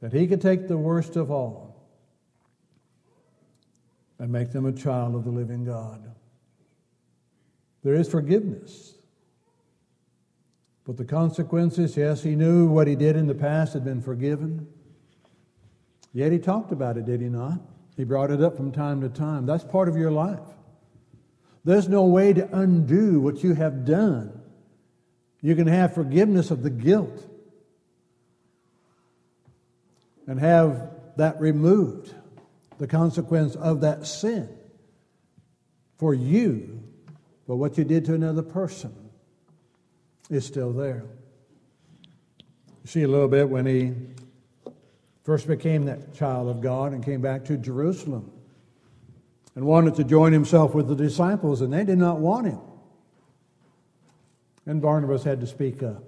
That 0.00 0.12
he 0.12 0.26
could 0.26 0.40
take 0.40 0.66
the 0.66 0.76
worst 0.76 1.14
of 1.14 1.30
all 1.30 1.86
and 4.18 4.32
make 4.32 4.50
them 4.50 4.66
a 4.66 4.72
child 4.72 5.14
of 5.14 5.22
the 5.24 5.30
living 5.30 5.64
God. 5.64 6.02
There 7.84 7.94
is 7.94 8.08
forgiveness. 8.10 8.94
But 10.84 10.96
the 10.96 11.04
consequences, 11.04 11.96
yes, 11.96 12.24
he 12.24 12.34
knew 12.34 12.66
what 12.66 12.88
he 12.88 12.96
did 12.96 13.14
in 13.14 13.28
the 13.28 13.36
past 13.36 13.74
had 13.74 13.84
been 13.84 14.02
forgiven. 14.02 14.66
Yet 16.12 16.32
he 16.32 16.40
talked 16.40 16.72
about 16.72 16.96
it, 16.96 17.06
did 17.06 17.20
he 17.20 17.28
not? 17.28 17.60
He 17.96 18.02
brought 18.02 18.32
it 18.32 18.42
up 18.42 18.56
from 18.56 18.72
time 18.72 19.00
to 19.02 19.08
time. 19.08 19.46
That's 19.46 19.62
part 19.62 19.88
of 19.88 19.96
your 19.96 20.10
life. 20.10 20.40
There's 21.64 21.88
no 21.88 22.04
way 22.06 22.32
to 22.32 22.48
undo 22.56 23.20
what 23.20 23.44
you 23.44 23.54
have 23.54 23.84
done. 23.84 24.37
You 25.40 25.54
can 25.54 25.66
have 25.66 25.94
forgiveness 25.94 26.50
of 26.50 26.62
the 26.62 26.70
guilt 26.70 27.24
and 30.26 30.38
have 30.40 30.90
that 31.16 31.40
removed 31.40 32.14
the 32.78 32.86
consequence 32.86 33.54
of 33.56 33.80
that 33.80 34.06
sin 34.06 34.48
for 35.96 36.14
you, 36.14 36.80
but 37.46 37.56
what 37.56 37.76
you 37.76 37.84
did 37.84 38.04
to 38.04 38.14
another 38.14 38.42
person 38.42 38.94
is 40.30 40.46
still 40.46 40.72
there. 40.72 41.04
You 42.84 42.86
see 42.86 43.02
a 43.02 43.08
little 43.08 43.28
bit 43.28 43.48
when 43.48 43.66
he 43.66 43.94
first 45.24 45.46
became 45.46 45.86
that 45.86 46.14
child 46.14 46.48
of 46.48 46.60
God 46.60 46.92
and 46.92 47.04
came 47.04 47.20
back 47.20 47.44
to 47.46 47.56
Jerusalem 47.56 48.30
and 49.54 49.64
wanted 49.64 49.96
to 49.96 50.04
join 50.04 50.32
himself 50.32 50.74
with 50.74 50.88
the 50.88 50.94
disciples, 50.94 51.60
and 51.60 51.72
they 51.72 51.84
did 51.84 51.98
not 51.98 52.20
want 52.20 52.46
him. 52.46 52.60
And 54.68 54.82
Barnabas 54.82 55.24
had 55.24 55.40
to 55.40 55.46
speak 55.46 55.82
up. 55.82 56.04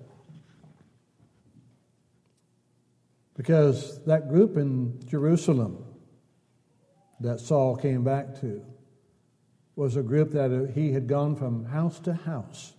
Because 3.35 4.05
that 4.05 4.29
group 4.29 4.59
in 4.59 5.01
Jerusalem 5.07 5.83
that 7.21 7.41
Saul 7.41 7.75
came 7.75 8.05
back 8.05 8.39
to 8.43 8.63
was 9.77 9.97
a 9.97 10.03
group 10.03 10.33
that 10.33 10.73
he 10.75 10.93
had 10.93 11.07
gone 11.07 11.37
from 11.37 11.65
house 11.65 11.99
to 12.01 12.13
house, 12.13 12.75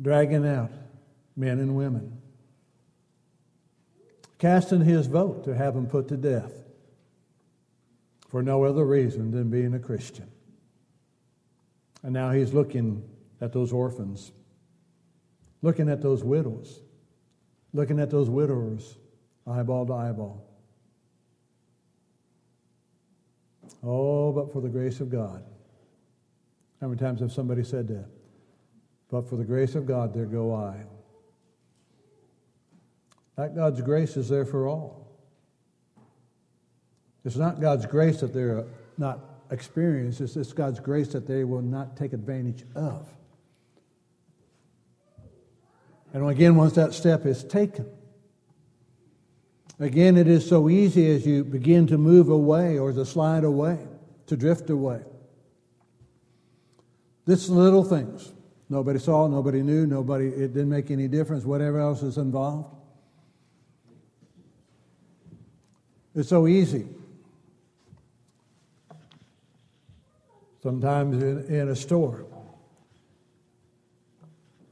dragging 0.00 0.46
out 0.46 0.70
men 1.34 1.58
and 1.58 1.74
women, 1.74 2.16
casting 4.38 4.82
his 4.82 5.08
vote 5.08 5.42
to 5.46 5.56
have 5.56 5.74
them 5.74 5.88
put 5.88 6.06
to 6.08 6.16
death 6.16 6.52
for 8.28 8.40
no 8.40 8.62
other 8.62 8.84
reason 8.84 9.32
than 9.32 9.50
being 9.50 9.74
a 9.74 9.80
Christian. 9.80 10.30
And 12.04 12.12
now 12.12 12.30
he's 12.30 12.54
looking 12.54 13.02
at 13.40 13.52
those 13.52 13.72
orphans, 13.72 14.32
looking 15.62 15.88
at 15.88 16.02
those 16.02 16.22
widows, 16.22 16.80
looking 17.72 17.98
at 17.98 18.10
those 18.10 18.28
widowers, 18.28 18.96
eyeball 19.46 19.86
to 19.86 19.92
eyeball. 19.92 20.46
Oh, 23.82 24.32
but 24.32 24.52
for 24.52 24.60
the 24.60 24.68
grace 24.68 25.00
of 25.00 25.10
God. 25.10 25.42
How 26.80 26.88
many 26.88 26.98
times 26.98 27.20
have 27.20 27.32
somebody 27.32 27.64
said 27.64 27.88
that? 27.88 28.06
But 29.10 29.28
for 29.28 29.36
the 29.36 29.44
grace 29.44 29.74
of 29.74 29.86
God, 29.86 30.14
there 30.14 30.26
go 30.26 30.54
I. 30.54 30.76
That 33.36 33.54
God's 33.54 33.80
grace 33.80 34.16
is 34.16 34.28
there 34.28 34.44
for 34.44 34.68
all. 34.68 35.08
It's 37.24 37.36
not 37.36 37.60
God's 37.60 37.86
grace 37.86 38.20
that 38.20 38.32
they're 38.32 38.66
not 38.98 39.20
experienced, 39.50 40.20
it's, 40.20 40.36
it's 40.36 40.52
God's 40.52 40.78
grace 40.78 41.08
that 41.08 41.26
they 41.26 41.44
will 41.44 41.62
not 41.62 41.96
take 41.96 42.12
advantage 42.12 42.64
of. 42.74 43.08
And 46.12 46.28
again, 46.28 46.56
once 46.56 46.74
that 46.74 46.94
step 46.94 47.24
is 47.26 47.44
taken, 47.44 47.86
Again, 49.80 50.18
it 50.18 50.28
is 50.28 50.46
so 50.46 50.68
easy 50.68 51.10
as 51.10 51.26
you 51.26 51.42
begin 51.42 51.86
to 51.86 51.96
move 51.96 52.28
away 52.28 52.78
or 52.78 52.92
to 52.92 53.06
slide 53.06 53.44
away, 53.44 53.78
to 54.26 54.36
drift 54.36 54.68
away. 54.68 55.00
This 57.24 57.48
little 57.48 57.82
things. 57.82 58.30
Nobody 58.68 58.98
saw, 58.98 59.26
nobody 59.26 59.62
knew, 59.62 59.86
nobody, 59.86 60.28
it 60.28 60.52
didn't 60.52 60.68
make 60.68 60.90
any 60.90 61.08
difference, 61.08 61.44
whatever 61.44 61.80
else 61.80 62.02
is 62.02 62.18
involved. 62.18 62.76
It's 66.14 66.28
so 66.28 66.46
easy. 66.46 66.86
Sometimes 70.62 71.22
in, 71.22 71.46
in 71.46 71.68
a 71.70 71.76
store. 71.76 72.26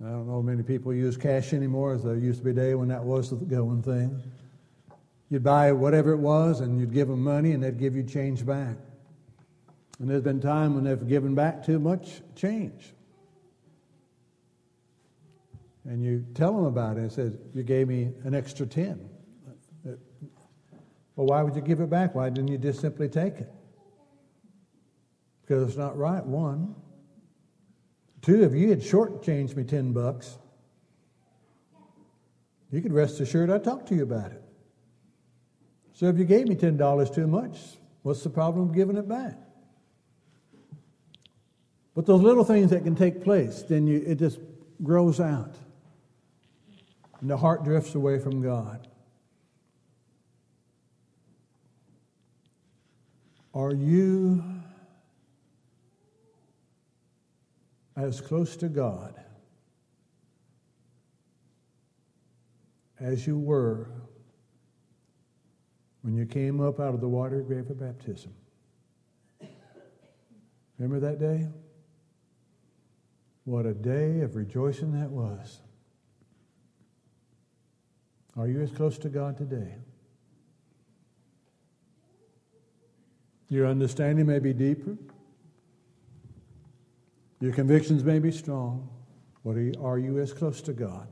I 0.04 0.10
don't 0.10 0.28
know 0.28 0.42
many 0.42 0.62
people 0.62 0.94
use 0.94 1.16
cash 1.16 1.52
anymore 1.52 1.94
as 1.94 2.04
there 2.04 2.16
used 2.16 2.38
to 2.38 2.44
be 2.44 2.50
a 2.52 2.54
day 2.54 2.74
when 2.74 2.88
that 2.88 3.02
was 3.02 3.30
the 3.30 3.36
going 3.36 3.82
thing. 3.82 4.22
You'd 5.28 5.42
buy 5.42 5.72
whatever 5.72 6.12
it 6.12 6.18
was 6.18 6.60
and 6.60 6.78
you'd 6.80 6.92
give 6.92 7.08
them 7.08 7.22
money 7.22 7.52
and 7.52 7.62
they'd 7.62 7.78
give 7.78 7.96
you 7.96 8.04
change 8.04 8.46
back. 8.46 8.76
And 9.98 10.08
there's 10.08 10.22
been 10.22 10.40
time 10.40 10.74
when 10.74 10.84
they've 10.84 11.08
given 11.08 11.34
back 11.34 11.66
too 11.66 11.80
much 11.80 12.22
change. 12.36 12.94
And 15.84 16.04
you 16.04 16.24
tell 16.34 16.54
them 16.54 16.66
about 16.66 16.96
it 16.96 17.00
and 17.00 17.12
says, 17.12 17.36
You 17.52 17.62
gave 17.62 17.88
me 17.88 18.12
an 18.24 18.34
extra 18.34 18.66
10. 18.66 19.08
Well, 21.16 21.26
why 21.26 21.42
would 21.42 21.56
you 21.56 21.62
give 21.62 21.80
it 21.80 21.90
back? 21.90 22.14
Why 22.14 22.30
didn't 22.30 22.48
you 22.48 22.58
just 22.58 22.80
simply 22.80 23.08
take 23.08 23.38
it? 23.38 23.52
Because 25.42 25.66
it's 25.66 25.76
not 25.76 25.98
right, 25.98 26.24
one. 26.24 26.76
Two, 28.28 28.42
if 28.42 28.52
you 28.52 28.68
had 28.68 28.82
shortchanged 28.82 29.56
me 29.56 29.64
10 29.64 29.94
bucks, 29.94 30.36
you 32.70 32.82
could 32.82 32.92
rest 32.92 33.20
assured 33.20 33.48
I 33.48 33.56
talked 33.56 33.88
to 33.88 33.94
you 33.94 34.02
about 34.02 34.32
it. 34.32 34.42
So 35.94 36.08
if 36.08 36.18
you 36.18 36.26
gave 36.26 36.46
me 36.46 36.54
$10 36.54 37.14
too 37.14 37.26
much, 37.26 37.56
what's 38.02 38.22
the 38.22 38.28
problem 38.28 38.68
of 38.68 38.74
giving 38.74 38.98
it 38.98 39.08
back? 39.08 39.38
But 41.94 42.04
those 42.04 42.20
little 42.20 42.44
things 42.44 42.68
that 42.68 42.84
can 42.84 42.94
take 42.94 43.24
place, 43.24 43.62
then 43.62 43.86
you, 43.86 44.04
it 44.06 44.16
just 44.16 44.40
grows 44.82 45.20
out. 45.20 45.54
And 47.22 47.30
the 47.30 47.38
heart 47.38 47.64
drifts 47.64 47.94
away 47.94 48.18
from 48.18 48.42
God. 48.42 48.88
Are 53.54 53.72
you 53.72 54.44
as 57.98 58.20
close 58.20 58.56
to 58.56 58.68
God 58.68 59.14
as 63.00 63.26
you 63.26 63.36
were 63.38 63.90
when 66.02 66.16
you 66.16 66.24
came 66.24 66.60
up 66.60 66.78
out 66.78 66.94
of 66.94 67.00
the 67.00 67.08
water 67.08 67.40
grave 67.40 67.68
of 67.70 67.80
baptism. 67.80 68.32
Remember 70.78 71.00
that 71.00 71.18
day? 71.18 71.48
What 73.44 73.66
a 73.66 73.74
day 73.74 74.20
of 74.20 74.36
rejoicing 74.36 74.92
that 74.92 75.10
was. 75.10 75.60
Are 78.36 78.46
you 78.46 78.60
as 78.60 78.70
close 78.70 78.96
to 78.98 79.08
God 79.08 79.36
today? 79.36 79.74
Your 83.48 83.66
understanding 83.66 84.26
may 84.26 84.38
be 84.38 84.52
deeper. 84.52 84.96
Your 87.40 87.52
convictions 87.52 88.02
may 88.02 88.18
be 88.18 88.32
strong. 88.32 88.88
but 89.44 89.56
are 89.80 89.98
you 89.98 90.18
as 90.18 90.32
close 90.32 90.60
to 90.62 90.72
God 90.72 91.08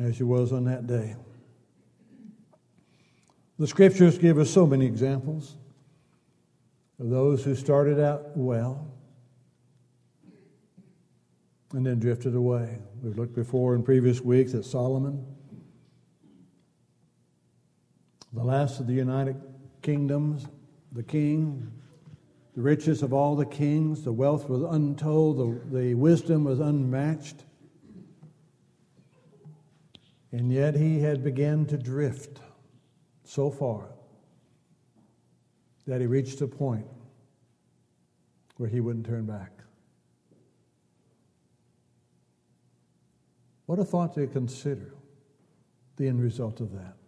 as 0.00 0.18
you 0.18 0.26
was 0.26 0.52
on 0.52 0.64
that 0.64 0.86
day? 0.86 1.14
The 3.58 3.66
scriptures 3.66 4.16
give 4.16 4.38
us 4.38 4.50
so 4.50 4.66
many 4.66 4.86
examples 4.86 5.56
of 6.98 7.10
those 7.10 7.44
who 7.44 7.54
started 7.54 8.00
out 8.00 8.36
well 8.36 8.90
and 11.72 11.84
then 11.84 11.98
drifted 11.98 12.34
away. 12.34 12.78
We've 13.02 13.16
looked 13.16 13.34
before 13.34 13.74
in 13.74 13.82
previous 13.82 14.20
weeks 14.20 14.54
at 14.54 14.64
Solomon, 14.64 15.24
the 18.32 18.42
last 18.42 18.80
of 18.80 18.86
the 18.86 18.94
United 18.94 19.40
Kingdoms, 19.82 20.46
the 20.92 21.02
king, 21.02 21.70
the 22.54 22.62
richest 22.62 23.02
of 23.02 23.12
all 23.12 23.36
the 23.36 23.46
kings, 23.46 24.02
the 24.02 24.12
wealth 24.12 24.48
was 24.48 24.62
untold, 24.62 25.38
the, 25.38 25.78
the 25.78 25.94
wisdom 25.94 26.44
was 26.44 26.58
unmatched. 26.60 27.44
And 30.32 30.52
yet 30.52 30.76
he 30.76 31.00
had 31.00 31.24
begun 31.24 31.66
to 31.66 31.76
drift 31.76 32.40
so 33.24 33.50
far 33.50 33.88
that 35.86 36.00
he 36.00 36.06
reached 36.06 36.40
a 36.40 36.46
point 36.46 36.86
where 38.56 38.68
he 38.68 38.80
wouldn't 38.80 39.06
turn 39.06 39.26
back. 39.26 39.52
What 43.66 43.78
a 43.78 43.84
thought 43.84 44.14
to 44.14 44.26
consider 44.26 44.94
the 45.96 46.08
end 46.08 46.20
result 46.20 46.60
of 46.60 46.72
that. 46.72 46.99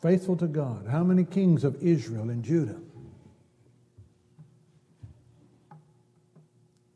Faithful 0.00 0.36
to 0.36 0.46
God. 0.46 0.86
How 0.90 1.04
many 1.04 1.24
kings 1.24 1.62
of 1.62 1.76
Israel 1.82 2.30
and 2.30 2.42
Judah 2.42 2.80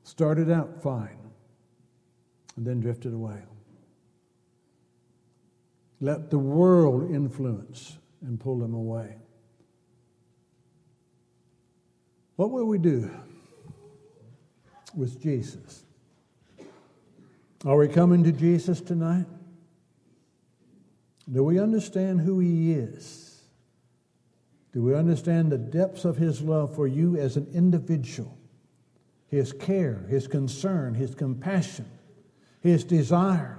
started 0.05 0.51
out 0.51 0.83
fine 0.83 1.19
and 2.57 2.67
then 2.67 2.81
drifted 2.81 3.13
away? 3.13 3.43
Let 6.01 6.31
the 6.31 6.39
world 6.39 7.11
influence 7.11 7.99
and 8.23 8.41
pull 8.41 8.59
them 8.59 8.75
away. 8.75 9.17
What 12.37 12.51
will 12.51 12.65
we 12.65 12.79
do 12.79 13.11
with 14.95 15.23
Jesus? 15.23 15.85
Are 17.65 17.77
we 17.77 17.89
coming 17.89 18.25
to 18.25 18.33
Jesus 18.33 18.81
tonight? 18.81 19.27
Do 21.31 21.43
we 21.43 21.59
understand 21.59 22.21
who 22.21 22.39
He 22.41 22.73
is? 22.73 23.43
Do 24.73 24.83
we 24.83 24.95
understand 24.95 25.51
the 25.51 25.59
depths 25.59 26.05
of 26.05 26.17
His 26.17 26.43
love 26.43 26.75
for 26.75 26.87
you 26.87 27.17
as 27.17 27.37
an 27.37 27.47
individual? 27.55 28.37
His 29.29 29.53
care, 29.53 30.05
His 30.09 30.27
concern, 30.27 30.95
His 30.95 31.15
compassion, 31.15 31.87
His 32.61 32.85
desire. 32.85 33.59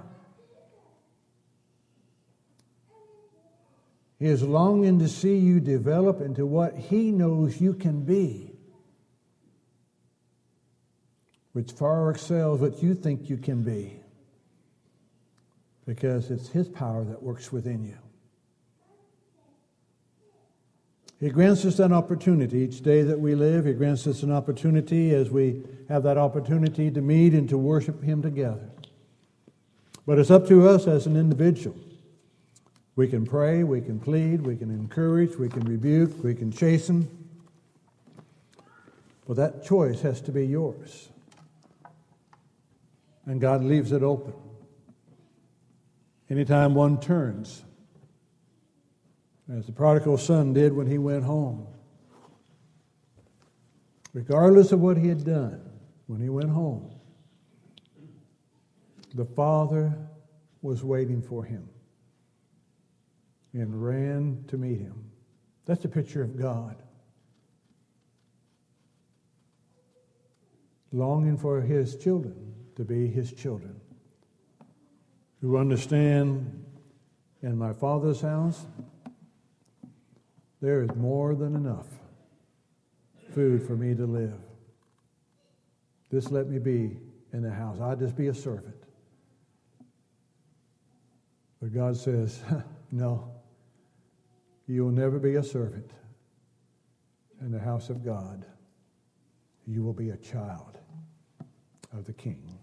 He 4.18 4.26
is 4.26 4.42
longing 4.42 4.98
to 5.00 5.08
see 5.08 5.36
you 5.36 5.60
develop 5.60 6.20
into 6.20 6.46
what 6.46 6.76
He 6.76 7.10
knows 7.10 7.60
you 7.60 7.74
can 7.74 8.02
be, 8.02 8.52
which 11.52 11.72
far 11.72 12.10
excels 12.10 12.60
what 12.60 12.82
you 12.82 12.94
think 12.94 13.28
you 13.28 13.36
can 13.36 13.62
be 13.62 14.00
because 15.86 16.30
it's 16.30 16.48
His 16.48 16.68
power 16.68 17.04
that 17.04 17.22
works 17.22 17.52
within 17.52 17.84
you. 17.84 17.96
He 21.18 21.30
grants 21.30 21.64
us 21.64 21.78
an 21.78 21.94
opportunity 21.94 22.58
each 22.58 22.82
day 22.82 23.02
that 23.02 23.18
we 23.18 23.34
live. 23.34 23.64
He 23.64 23.72
grants 23.72 24.06
us 24.06 24.22
an 24.22 24.30
opportunity 24.30 25.14
as 25.14 25.30
we 25.30 25.62
have 25.88 26.02
that 26.02 26.18
opportunity 26.18 26.90
to 26.90 27.00
meet 27.00 27.32
and 27.32 27.48
to 27.48 27.56
worship 27.56 28.02
Him 28.02 28.20
together. 28.20 28.68
But 30.06 30.18
it's 30.18 30.30
up 30.30 30.46
to 30.48 30.68
us 30.68 30.86
as 30.86 31.06
an 31.06 31.16
individual. 31.16 31.76
We 32.96 33.08
can 33.08 33.24
pray, 33.24 33.62
we 33.62 33.80
can 33.80 33.98
plead, 33.98 34.42
we 34.42 34.56
can 34.56 34.70
encourage, 34.70 35.36
we 35.36 35.48
can 35.48 35.64
rebuke, 35.64 36.22
we 36.22 36.34
can 36.34 36.50
chasten. 36.50 37.08
But 39.26 39.36
that 39.36 39.64
choice 39.64 40.00
has 40.02 40.20
to 40.22 40.32
be 40.32 40.46
yours. 40.46 41.08
And 43.24 43.40
God 43.40 43.64
leaves 43.64 43.92
it 43.92 44.02
open. 44.02 44.34
Anytime 46.28 46.74
one 46.74 47.00
turns, 47.00 47.62
as 49.52 49.66
the 49.66 49.72
prodigal 49.72 50.18
son 50.18 50.52
did 50.52 50.72
when 50.72 50.88
he 50.88 50.98
went 50.98 51.22
home, 51.24 51.68
regardless 54.12 54.72
of 54.72 54.80
what 54.80 54.96
he 54.96 55.08
had 55.08 55.24
done 55.24 55.60
when 56.08 56.20
he 56.20 56.28
went 56.28 56.50
home, 56.50 56.90
the 59.14 59.24
father 59.24 59.96
was 60.62 60.82
waiting 60.82 61.22
for 61.22 61.44
him 61.44 61.68
and 63.52 63.82
ran 63.82 64.44
to 64.48 64.58
meet 64.58 64.80
him. 64.80 65.10
That's 65.64 65.84
a 65.84 65.88
picture 65.88 66.22
of 66.22 66.36
God. 66.36 66.82
Longing 70.92 71.38
for 71.38 71.60
his 71.60 71.96
children 71.96 72.54
to 72.74 72.84
be 72.84 73.06
his 73.06 73.32
children 73.32 73.80
who 75.40 75.56
understand 75.56 76.64
in 77.42 77.56
my 77.56 77.72
Father's 77.72 78.20
house, 78.20 78.66
there 80.60 80.82
is 80.82 80.94
more 80.96 81.34
than 81.34 81.54
enough 81.54 81.86
food 83.34 83.62
for 83.62 83.76
me 83.76 83.94
to 83.94 84.06
live. 84.06 84.38
Just 86.10 86.30
let 86.30 86.48
me 86.48 86.58
be 86.58 86.96
in 87.32 87.42
the 87.42 87.50
house. 87.50 87.78
I'll 87.80 87.96
just 87.96 88.16
be 88.16 88.28
a 88.28 88.34
servant. 88.34 88.74
But 91.60 91.74
God 91.74 91.96
says, 91.96 92.42
no, 92.90 93.30
you 94.66 94.84
will 94.84 94.92
never 94.92 95.18
be 95.18 95.34
a 95.34 95.42
servant 95.42 95.90
in 97.40 97.52
the 97.52 97.58
house 97.58 97.90
of 97.90 98.04
God. 98.04 98.44
You 99.66 99.82
will 99.82 99.92
be 99.92 100.10
a 100.10 100.16
child 100.16 100.78
of 101.92 102.04
the 102.04 102.12
King. 102.12 102.55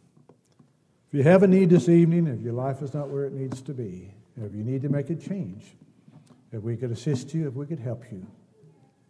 If 1.14 1.18
you 1.18 1.24
have 1.26 1.44
a 1.44 1.48
need 1.48 1.70
this 1.70 1.90
evening, 1.90 2.26
if 2.26 2.42
your 2.42 2.54
life 2.54 2.82
is 2.82 2.96
not 2.96 3.08
where 3.08 3.26
it 3.26 3.34
needs 3.34 3.62
to 3.62 3.72
be, 3.72 4.12
if 4.36 4.52
you 4.52 4.64
need 4.64 4.82
to 4.82 4.90
make 4.90 5.12
a 5.12 5.16
change, 5.16 5.76
if 6.52 6.64
we 6.64 6.76
could 6.76 6.90
assist 6.90 7.36
you, 7.36 7.48
if 7.48 7.54
we 7.54 7.68
could 7.68 7.80
help 7.80 8.04
you, 8.12 8.26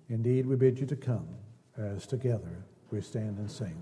indeed 0.10 0.46
we 0.46 0.58
bid 0.58 0.78
you 0.78 0.86
to 0.88 0.98
come 0.98 1.30
as 1.78 2.06
together 2.06 2.66
we 2.92 3.00
stand 3.00 3.38
and 3.38 3.50
sing. 3.50 3.82